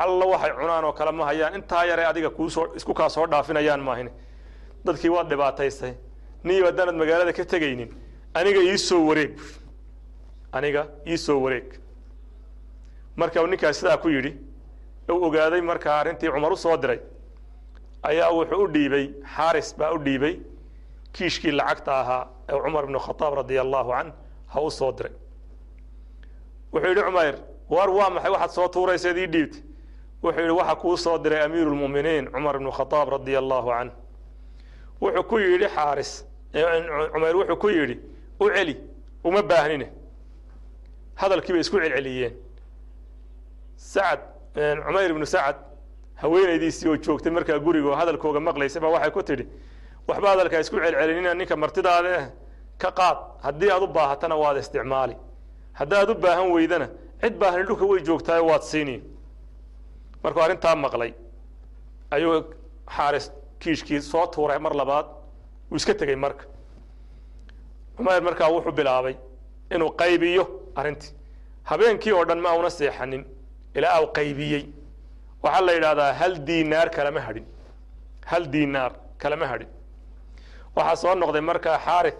Alla 0.03 0.25
waxay 0.25 0.51
cunaan 0.59 0.85
oo 0.85 0.93
kale 0.93 1.11
ma 1.11 1.25
hayaan. 1.25 1.55
Intaa 1.55 1.85
yare 1.85 2.05
adiga 2.05 2.29
kuusoo 2.29 2.73
isku 2.75 2.93
kaa 2.93 3.09
soo 3.09 3.27
dhaafinayaan 3.27 3.79
maahine 3.87 4.11
dadkii 4.85 5.09
waad 5.09 5.29
dhibaataysay 5.29 5.93
niyo 6.43 6.65
haddaanad 6.65 6.95
magaalada 6.95 7.33
ka 7.33 7.45
tegaynin 7.45 7.89
aniga 8.33 8.59
ii 8.61 8.77
soo 8.77 9.01
wareeg. 9.07 9.39
Aniga 10.51 10.87
ii 11.07 11.17
soo 11.17 11.39
wareeg 11.43 11.67
marka 13.15 13.41
uu 13.41 13.47
ninkaas 13.47 13.77
sidaa 13.79 13.97
ku 13.97 14.09
yidhi 14.09 14.31
uu 15.09 15.23
ogaaday 15.27 15.61
markaa 15.61 15.99
arrintii 15.99 16.29
cumar 16.31 16.51
u 16.53 16.57
soo 16.57 16.77
diray 16.77 16.99
ayaa 18.03 18.29
wuxuu 18.37 18.63
u 18.63 18.67
dhiibay 18.67 19.05
xaaris 19.35 19.75
baa 19.77 19.91
u 19.93 19.97
dhiibay 20.05 20.35
kiishkii 21.13 21.51
lacagta 21.51 21.91
ahaa 22.01 22.23
ee 22.49 22.59
cumar 22.63 22.83
ibnu 22.83 22.99
khadaab 22.99 23.33
radia 23.39 23.61
allahu 23.61 23.89
canh 23.91 24.11
ha 24.53 24.61
u 24.61 24.71
soo 24.71 24.91
diray. 24.91 25.13
Wuxuu 26.73 26.89
yidhi 26.89 27.01
cumayr 27.07 27.35
war 27.69 27.89
waa 27.89 28.09
maxay? 28.09 28.31
Waxaad 28.31 28.51
soo 28.57 28.67
tuurayseed 28.67 29.17
ii 29.17 29.27
dhiibtay. 29.33 29.61
Wuxuu 30.23 30.41
yidhi 30.41 30.51
waxa 30.59 30.75
kuu 30.75 30.97
soo 30.97 31.17
diray 31.17 31.41
amiiru 31.45 31.71
lmu'miniin 31.71 32.25
cumar 32.33 32.55
ibnu 32.55 32.71
khadaab 32.71 33.09
radia 33.09 33.39
allahu 33.39 33.69
canh. 33.69 33.91
Wuxuu 35.01 35.23
ku 35.29 35.37
yidhi 35.39 35.67
xaaris 35.75 36.11
cumayr 37.13 37.35
wuxuu 37.35 37.55
ku 37.57 37.69
yidhi 37.69 37.95
u 38.39 38.49
celi 38.55 38.75
uma 39.23 39.41
baahnine. 39.41 39.87
Hadalkii 41.15 41.53
bay 41.53 41.61
isku 41.61 41.77
celceliyeen 41.79 42.33
sacad 43.77 44.19
cumayr 44.85 45.09
ibnu 45.11 45.25
sacad 45.25 45.55
haweenaydiisii 46.21 46.89
oo 46.89 46.97
joogtay 47.05 47.31
markaa 47.31 47.59
guriga 47.59 47.89
oo 47.89 47.95
hadalkooga 48.01 48.39
maqlaysay 48.39 48.81
baa 48.81 48.89
waxay 48.95 49.11
ku 49.11 49.21
tidhi 49.29 49.45
waxba 50.07 50.27
hadalkaa 50.33 50.59
isku 50.63 50.75
celcelinina 50.83 51.33
ninka 51.33 51.55
martidaade 51.63 52.31
ka 52.81 52.89
qaad 52.99 53.17
haddii 53.45 53.71
aad 53.71 53.83
u 53.83 53.87
baahatana 53.87 54.35
waad 54.43 54.57
isticmaali. 54.57 55.15
Haddaad 55.79 56.09
u 56.09 56.15
baahan 56.15 56.47
weydana 56.55 56.87
cid 57.21 57.33
baahani 57.41 57.63
dhulka 57.67 57.85
way 57.91 57.99
joogtaayo 58.09 58.45
waad 58.51 58.61
siini 58.71 58.95
markuu 60.23 60.41
arrintaa 60.45 60.75
maqlay 60.75 61.11
ayuu 62.15 62.35
xaaris 62.95 63.25
kiishkii 63.59 64.01
soo 64.01 64.25
tuuray 64.33 64.59
mar 64.59 64.73
labaad 64.81 65.05
wuu 65.69 65.77
iska 65.77 65.93
tegey 65.93 66.15
marka. 66.15 66.43
Cumayr 67.97 68.21
markaa 68.27 68.49
wuxuu 68.55 68.71
bilaabay 68.71 69.15
inuu 69.75 69.89
qaybiyo 70.01 70.43
arrintii. 70.79 71.11
Habeenkii 71.69 72.13
oo 72.13 72.25
dhan 72.25 72.39
ma 72.39 72.49
auna 72.49 72.69
seexanin 72.69 73.23
ilaa 73.75 74.05
qaybiyey. 74.17 74.63
Waxaa 75.43 75.61
la 75.65 75.71
yidhahdaa 75.77 76.13
hal 76.19 76.33
diinaar 76.47 76.89
kalama 76.95 77.19
hadhin. 77.27 77.45
Hal 78.31 78.43
diinaar 78.53 78.91
kalama 79.21 79.45
hadhin. 79.51 79.69
Waxaa 80.75 80.95
soo 81.01 81.15
noqday 81.15 81.41
markaa 81.41 81.77
xaarith 81.85 82.19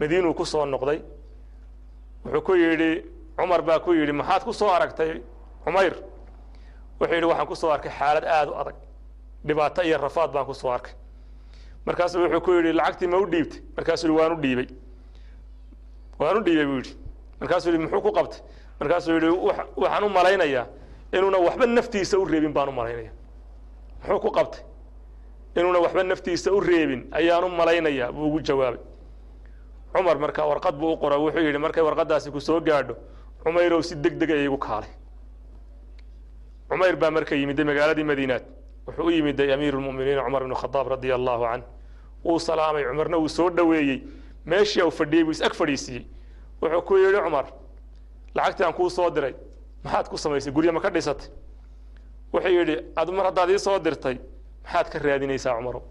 madiinuu 0.00 0.34
ku 0.34 0.44
soo 0.44 0.64
noqday. 0.66 0.98
Wuxuu 2.24 2.42
ku 2.46 2.52
yidhi 2.54 2.90
cumar 3.36 3.62
baa 3.62 3.78
ku 3.84 3.92
yidhi 3.92 4.12
maxaad 4.12 4.42
ku 4.44 4.52
soo 4.52 4.70
aragtay 4.76 5.22
cumayr? 5.64 5.94
Wuxuu 7.00 7.14
yidhi 7.14 7.26
waxaan 7.30 7.46
ku 7.50 7.54
soo 7.56 7.70
arkay 7.70 7.92
xaalad 7.98 8.24
aada 8.24 8.50
u 8.50 8.54
adag. 8.62 8.76
Dhibaato 9.46 9.82
iyo 9.82 9.98
rafaad 9.98 10.30
baan 10.32 10.46
ku 10.46 10.54
soo 10.54 10.70
arkay. 10.70 10.92
Markaasuu 11.86 12.20
wuxuu 12.24 12.40
ku 12.40 12.50
yidhi 12.56 12.72
lacagtii 12.72 13.06
ma 13.12 13.16
u 13.22 13.26
dhiibtay? 13.32 13.60
Markaasuu 13.76 14.06
yidhi 14.08 14.18
waan 14.20 14.32
u 14.32 14.40
dhiibay. 14.44 14.68
Waan 16.18 16.36
u 16.36 16.40
dhiibay 16.46 16.66
buu 16.66 16.76
yidhi. 16.80 16.92
Markaasuu 17.40 17.70
yidhi 17.70 17.82
muxuu 17.84 18.00
ku 18.06 18.12
qabtay 18.18 18.40
markaasuu 18.80 19.12
yidhi 19.14 19.30
waxaan 19.76 20.04
u 20.04 20.08
malaynayaa 20.08 20.66
inuuna 21.12 21.38
waxba 21.38 21.66
naftiisa 21.66 22.18
u 22.18 22.24
reebin 22.24 22.52
baan 22.52 22.68
u 22.68 22.72
malaynaya 22.72 23.10
muxuu 24.02 24.20
ku 24.20 24.30
qabtay? 24.30 24.62
Inuuna 25.56 25.78
waxba 25.78 26.02
naftiisa 26.02 26.52
u 26.52 26.60
reebin 26.60 27.08
ayaan 27.12 27.44
u 27.44 27.48
malaynayaa 27.48 28.12
buu 28.12 28.26
ugu 28.28 28.40
jawaabay. 28.40 28.80
Cumar 29.92 30.18
markaa 30.18 30.46
warqad 30.46 30.74
buu 30.80 30.92
u 30.92 30.96
qora 30.96 31.16
wuxuu 31.18 31.40
yidhi 31.46 31.58
markay 31.58 31.82
warqadaasi 31.82 32.30
ku 32.30 32.40
soo 32.40 32.60
gaadho 32.60 32.94
cumayrow 33.42 33.82
si 33.82 33.94
deg 33.96 34.18
dega 34.18 34.34
iigu 34.36 34.58
kaalay. 34.58 34.90
Cumayr 36.68 36.96
baa 36.96 37.10
marka 37.10 37.34
yimiday 37.34 37.64
magaaladii 37.64 38.04
madiinaad. 38.04 38.44
Wuxuu 38.86 39.06
u 39.06 39.10
yimiday 39.10 39.52
amiiru 39.54 39.80
lmu'miniin 39.80 40.20
cumar 40.24 40.42
ibnu 40.42 40.54
khadaab 40.54 40.88
radia 40.88 41.14
allahu 41.14 41.42
canh 41.44 41.64
wuu 42.24 42.38
salaamay 42.38 42.84
cumarna 42.84 43.16
wuu 43.18 43.28
soo 43.28 43.50
dhoweeyey. 43.50 44.02
Meeshii 44.46 44.82
u 44.82 44.90
fadhiyey 44.90 45.24
buu 45.24 45.30
is-ag 45.32 45.54
fadhiisiiyey. 45.54 46.04
Wuxuu 46.62 46.82
ku 46.82 46.96
yidhi 46.96 47.20
cumar 47.24 47.46
lacagtii 48.34 48.64
aan 48.66 48.74
kuu 48.74 48.90
soo 48.90 49.10
diray 49.10 49.34
maxaad 49.84 50.08
ku 50.08 50.16
samaysay? 50.18 50.52
Gurya 50.52 50.72
ma 50.72 50.80
ka 50.80 50.90
dhisatay? 50.90 51.28
Wuxuu 52.32 52.50
yidhi 52.58 52.76
adu 52.96 53.12
mar 53.12 53.24
haddaad 53.26 53.50
ii 53.50 53.58
soo 53.58 53.78
dirtay 53.78 54.16
maxaad 54.64 54.86
ka 54.92 54.98
raadinaysaa 54.98 55.54
cumarow 55.56 55.82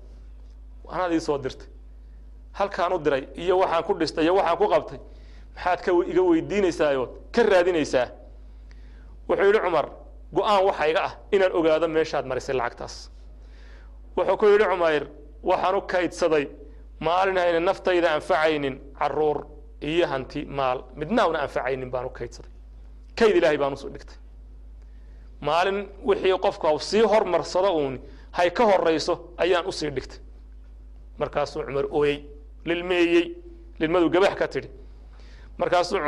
anaad 0.89 1.12
ii 1.13 1.19
soo 1.19 1.38
dirtay. 1.38 1.67
Halkaan 2.54 2.93
u 2.93 3.00
diray 3.00 3.23
iyo 3.36 3.60
waxaan 3.60 3.84
ku 3.84 3.93
dhistay 4.00 4.23
iyo 4.23 4.36
waxaan 4.36 4.58
ku 4.58 4.67
qabtay 4.73 5.00
maxaad 5.56 5.80
ka 5.86 5.91
iga 6.12 6.21
weydiinaysaayood 6.21 7.10
ka 7.32 7.43
raadinaysaa? 7.43 8.08
Wuxuu 9.30 9.45
yidhi 9.50 9.60
cumar 9.65 9.86
go'aan 10.36 10.63
waxa 10.65 10.86
iga 10.91 11.02
ah 11.08 11.13
inaan 11.32 11.52
ogaado 11.58 11.88
meeshaad 11.88 12.26
marisay 12.26 12.56
lacagtaas. 12.56 12.95
Wuxuu 14.17 14.38
ku 14.38 14.45
yidhi 14.45 14.65
cumayr 14.71 15.04
waxaan 15.43 15.76
u 15.76 15.82
kaydsaday 15.82 16.45
maalin 17.00 17.38
ayna 17.38 17.60
naftayda 17.60 18.10
anfacaynin 18.15 18.76
carruur 19.00 19.38
iyo 19.82 20.08
hanti 20.08 20.46
maal 20.46 20.84
midna 20.96 21.28
una 21.28 21.40
anfacaynin 21.42 21.90
baan 21.92 22.06
u 22.06 22.10
kaydsaday. 22.10 22.52
Kayd 23.16 23.36
ilaahay 23.36 23.58
baan 23.58 23.74
u 23.74 23.78
soo 23.78 23.90
dhigtay. 23.90 24.16
Maalin 25.42 25.90
wixii 26.06 26.38
qofka 26.40 26.80
sii 26.80 27.02
hormarsado 27.02 27.72
uun 27.76 28.00
hay 28.32 28.50
ka 28.52 28.66
horayso 28.66 29.34
ayaan 29.38 29.68
u 29.68 29.72
sii 29.72 29.90
dhigtay. 29.92 30.20
Markaasuu 31.18 31.63
cumar 31.63 31.86
ooyey 31.92 32.26
lilmeeyey 32.66 33.36
lilmadu 33.80 34.10
gabax 34.10 34.36
ka 34.36 34.48
tidhi. 34.48 34.70
Markaasuu 35.58 36.00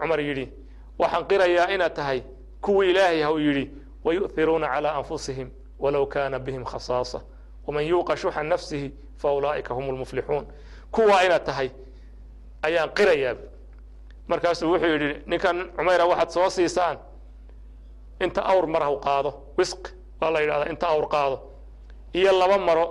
cumar 0.00 0.20
yidhi 0.20 0.52
waxaan 0.98 1.24
qirayaa 1.28 1.68
inaad 1.74 1.94
tahay 1.94 2.22
kuwii 2.60 2.90
ilaahay 2.90 3.22
hau 3.22 3.38
yidhi 3.38 3.70
wayu'iruuna 4.04 4.66
calىa 4.68 4.92
anfusihim 4.98 5.48
walow 5.78 6.06
kaana 6.06 6.38
bihim 6.38 6.64
khasaasa 6.64 7.20
waman 7.66 7.84
yuuqa 7.84 8.16
shuxa 8.16 8.42
nafsihi 8.42 8.92
faulaa'ika 9.18 9.74
hum 9.74 9.88
lmuflixuun 9.94 10.46
kuwaa 10.90 11.22
inaad 11.24 11.44
tahay 11.44 11.70
ayaan 12.66 12.90
qirayaa 12.96 13.34
markaasuu 14.30 14.68
wuxuu 14.72 14.90
yidhi 14.94 15.10
ninkan 15.30 15.56
cumayra 15.76 16.04
waxaad 16.10 16.30
soo 16.30 16.50
siisaan? 16.50 16.96
Inta 18.24 18.40
awr 18.52 18.66
mar 18.66 18.82
haw 18.82 18.96
qaado. 19.06 19.30
Wisq 19.58 19.82
waa 20.20 20.30
la 20.34 20.40
yidhahdaa 20.40 20.70
inta 20.72 20.86
awr 20.88 21.06
qaado. 21.14 21.36
Iyo 22.14 22.32
laba 22.40 22.58
maro 22.58 22.86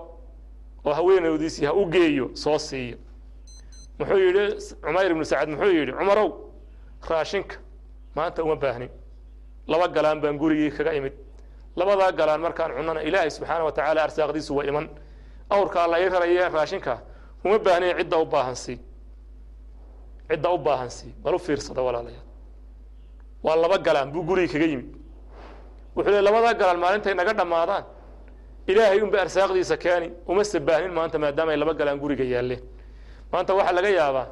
oo 0.85 0.93
haweenaydiisii 0.93 1.65
ha 1.65 1.73
u 1.73 1.85
geeyo 1.85 2.25
soo 2.33 2.57
siiyo. 2.59 2.97
Muxuu 3.99 4.17
yidhi 4.25 4.43
cumayr 4.83 5.11
ibnu 5.11 5.25
sacad 5.25 5.49
muxuu 5.49 5.71
yidhi 5.77 5.91
cumarow 5.99 6.29
raashinka 7.09 7.55
maanta 8.15 8.43
uma 8.43 8.55
baahnin. 8.55 8.89
Laba 9.67 9.87
galaan 9.87 10.21
baan 10.21 10.37
gurigii 10.37 10.71
kaga 10.77 10.93
imid. 10.93 11.13
Labadaa 11.75 12.11
galaan 12.11 12.41
markaan 12.41 12.71
cunana 12.77 13.01
ilaahay 13.01 13.29
subxaana 13.31 13.63
wa 13.63 13.71
tacaala 13.71 14.03
arsaaqdiisu 14.03 14.55
waa 14.55 14.65
iman. 14.69 14.89
Awrkaa 15.49 15.87
la 15.87 15.97
ii 15.99 16.09
raraye 16.09 16.49
raashinka 16.49 16.93
uma 17.45 17.57
baahnayn 17.59 17.97
cidda 17.97 18.17
u 18.17 18.25
baahan 18.25 18.55
sii 18.55 18.77
cidda 20.33 20.49
u 20.51 20.57
baahan 20.57 20.89
sii 20.89 21.13
bal 21.23 21.35
u 21.35 21.39
fiirsada 21.39 21.81
walaalayaal. 21.87 22.25
Waa 23.43 23.55
laba 23.55 23.77
galaan 23.77 24.11
buu 24.13 24.23
gurigii 24.29 24.53
kaga 24.53 24.65
yimid. 24.65 24.89
Wuxuu 25.95 26.11
le 26.11 26.21
labadaa 26.21 26.53
galaan 26.53 26.79
maalintay 26.83 27.13
naga 27.13 27.33
dhammaadaan 27.39 27.83
ilaahay 28.67 29.01
unba 29.05 29.17
arsaaqdiisa 29.21 29.77
keeni 29.83 30.07
uma 30.27 30.43
sabaahnin 30.43 30.93
maanta 30.97 31.17
maadaama 31.23 31.51
ay 31.53 31.57
laba 31.57 31.73
galaan 31.79 31.99
guriga 32.03 32.23
yaalleen. 32.33 32.61
Maanta 33.31 33.51
waxaa 33.57 33.75
laga 33.77 33.89
yaabaa 33.99 34.27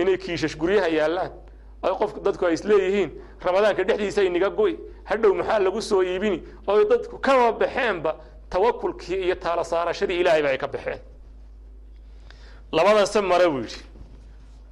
inay 0.00 0.16
kiishash 0.22 0.56
guryaha 0.60 0.88
yaallaan 0.98 1.30
qof 2.00 2.10
dadku 2.26 2.46
ay 2.46 2.54
isleeyihiin 2.58 3.10
ramadaanka 3.46 3.82
dhexdiisa 3.88 4.20
ay 4.24 4.28
niga 4.36 4.50
goy 4.58 4.72
hadhow 5.10 5.32
maxaa 5.34 5.58
lagu 5.66 5.80
soo 5.82 6.02
iibini 6.02 6.38
oo 6.68 6.76
ay 6.80 6.84
dadku 6.92 7.18
kaba 7.26 7.52
baxeenba 7.60 8.10
tawakulkii 8.50 9.20
iyo 9.26 9.34
taala 9.34 9.64
saarashadii 9.64 10.18
ilaahayba 10.20 10.48
ay 10.48 10.58
ka 10.58 10.68
baxeen. 10.74 11.00
Labadan 12.72 13.06
se 13.06 13.20
mare 13.20 13.46
buu 13.52 13.60
yidhi 13.64 13.80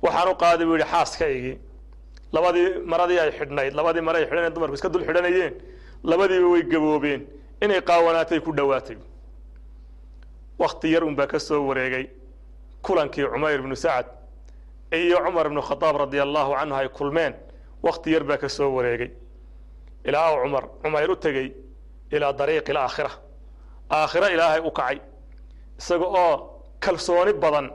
waxaan 0.03 0.29
u 0.33 0.35
qaaday 0.43 0.67
buu 0.67 0.77
yidhi 0.77 0.89
xaaskaygii 0.93 1.57
labadii 2.33 2.69
maradii 2.93 3.19
ay 3.25 3.31
xidhnayd 3.39 3.73
labadii 3.79 4.01
mare 4.07 4.19
ay 4.19 4.25
xidhanayeen 4.27 4.55
dumarku 4.55 4.75
iska 4.75 4.89
dul 4.93 5.05
xidhanayeen 5.09 5.55
labadiiba 6.11 6.49
way 6.53 6.63
gaboobeen 6.73 7.21
inay 7.65 7.81
qaawanaatay 7.89 8.41
ku 8.41 8.53
dhowaatay 8.59 8.97
wakti 10.59 10.93
yar 10.93 11.05
unbaa 11.05 11.27
ka 11.27 11.39
soo 11.39 11.67
wareegay 11.69 12.07
kulankii 12.83 13.27
cumayr 13.33 13.61
ibnu 13.61 13.77
sacad 13.77 14.07
iyo 14.93 15.19
cumar 15.25 15.47
ibnu 15.47 15.61
khadaab 15.63 15.97
radia 15.97 16.23
allahu 16.23 16.53
canhu 16.59 16.75
ay 16.77 16.89
kulmeen 16.89 17.35
wakti 17.83 18.11
yar 18.13 18.25
baa 18.25 18.37
ka 18.39 18.49
soo 18.49 18.71
wareegay. 18.77 19.11
Ilaa 20.05 20.37
cumar 20.43 20.65
cumayr 20.83 21.11
u 21.11 21.17
tegey 21.17 21.53
ilaa 22.11 22.33
dariiqi 22.33 22.71
alaakhira 22.73 23.11
aakhiro 23.91 24.27
ilaahay 24.35 24.61
u 24.61 24.71
kacay 24.71 24.99
isaga 25.79 26.07
oo 26.07 26.35
kalsooni 26.81 27.33
badan 27.33 27.71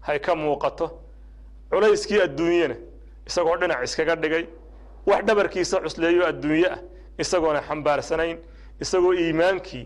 hay 0.00 0.18
ka 0.20 0.34
muuqato 0.34 0.86
culayskii 1.72 2.20
adduunyana 2.26 2.76
isagoo 3.26 3.56
dhinac 3.60 3.82
iskaga 3.84 4.14
dhigay 4.22 4.44
wax 5.06 5.22
dhabarkiisa 5.26 5.76
cusleeyo 5.84 6.26
adduunye 6.30 6.68
ah 6.74 6.78
isagoona 7.18 7.60
xambaarsanayn 7.68 8.38
isagoo 8.82 9.12
iimaankii 9.14 9.84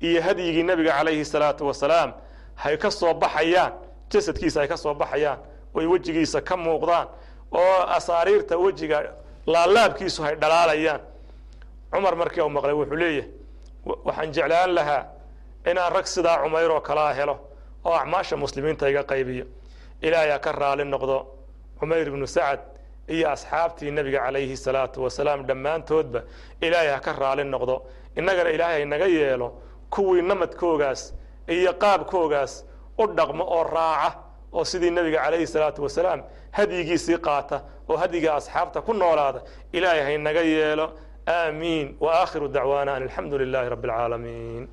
iyo 0.00 0.22
hadyigii 0.22 0.62
nebiga 0.62 0.92
calayhi 0.98 1.24
salaatu 1.24 1.66
wasalaam 1.66 2.12
hay 2.54 2.76
ka 2.76 2.90
soo 2.90 3.14
baxayaan 3.14 3.72
jasadkiisa 4.10 4.60
ay 4.62 4.68
ka 4.68 4.76
soo 4.76 4.94
baxayaan 4.94 5.38
oy 5.74 5.86
wejigiisa 5.86 6.40
ka 6.40 6.56
muuqdaan 6.56 7.06
oo 7.52 7.80
asaariirta 7.96 8.56
wejiga 8.58 8.98
laalaabkiisu 9.46 10.22
hay 10.22 10.34
dhalaalayaan. 10.36 11.00
Cumar 11.92 12.16
markii 12.16 12.40
u 12.42 12.48
maqlay 12.50 12.72
wuxuu 12.74 12.96
leeyahay 12.96 13.28
waxaan 14.04 14.32
jeclaan 14.32 14.74
lahaa 14.74 15.02
inaan 15.70 15.92
rag 15.92 16.06
sidaa 16.06 16.38
cumayr 16.42 16.70
oo 16.70 16.80
kalaa 16.80 17.12
helo 17.12 17.36
oo 17.84 17.94
acmaasha 17.94 18.36
muslimiinta 18.36 18.88
iga 18.90 19.02
qaybiyo 19.02 19.44
ilaahay 20.02 20.38
ka 20.40 20.52
raali 20.52 20.84
noqdo. 20.84 21.26
Cumayr 21.78 22.06
ibnu 22.08 22.26
sacad 22.26 22.60
iyo 23.08 23.28
asxaabtii 23.30 23.90
nebiga 23.90 24.20
calayhi 24.24 24.56
salaatu 24.56 25.02
wasalaam 25.02 25.46
dhammaantoodba 25.46 26.20
ilaahay 26.60 26.88
ha 26.94 27.00
ka 27.00 27.12
raali 27.12 27.44
noqdo. 27.44 27.82
Innagana 28.16 28.50
ilaahay 28.50 28.84
naga 28.84 29.06
yeelo 29.06 29.48
kuwii 29.90 30.22
namadkoogaas 30.22 31.14
iyo 31.48 31.72
qaabkoogaas 31.72 32.64
u 32.98 33.06
dhaqmo 33.06 33.44
oo 33.44 33.62
raaca 33.64 34.18
oo 34.52 34.64
sidii 34.64 34.90
nebiga 34.90 35.20
calayhi 35.24 35.46
salaatu 35.46 35.82
wasalaam 35.82 36.22
hadyigiisii 36.52 37.18
qaata 37.18 37.60
oo 37.88 37.96
hadyiga 37.96 38.34
asxaabta 38.34 38.80
ku 38.82 38.92
noolaada. 38.94 39.40
Ilaahay 39.72 40.02
hay 40.02 40.18
naga 40.18 40.40
yeelo. 40.42 40.92
Aamiin. 41.28 41.96
Wa 42.00 42.22
aakhiru 42.22 42.48
dacwaana 42.48 42.94
an 42.94 43.02
alxamdu 43.02 43.38
lilaahi 43.38 43.68
rabbi 43.68 43.88
alcaalamiin 43.90 44.68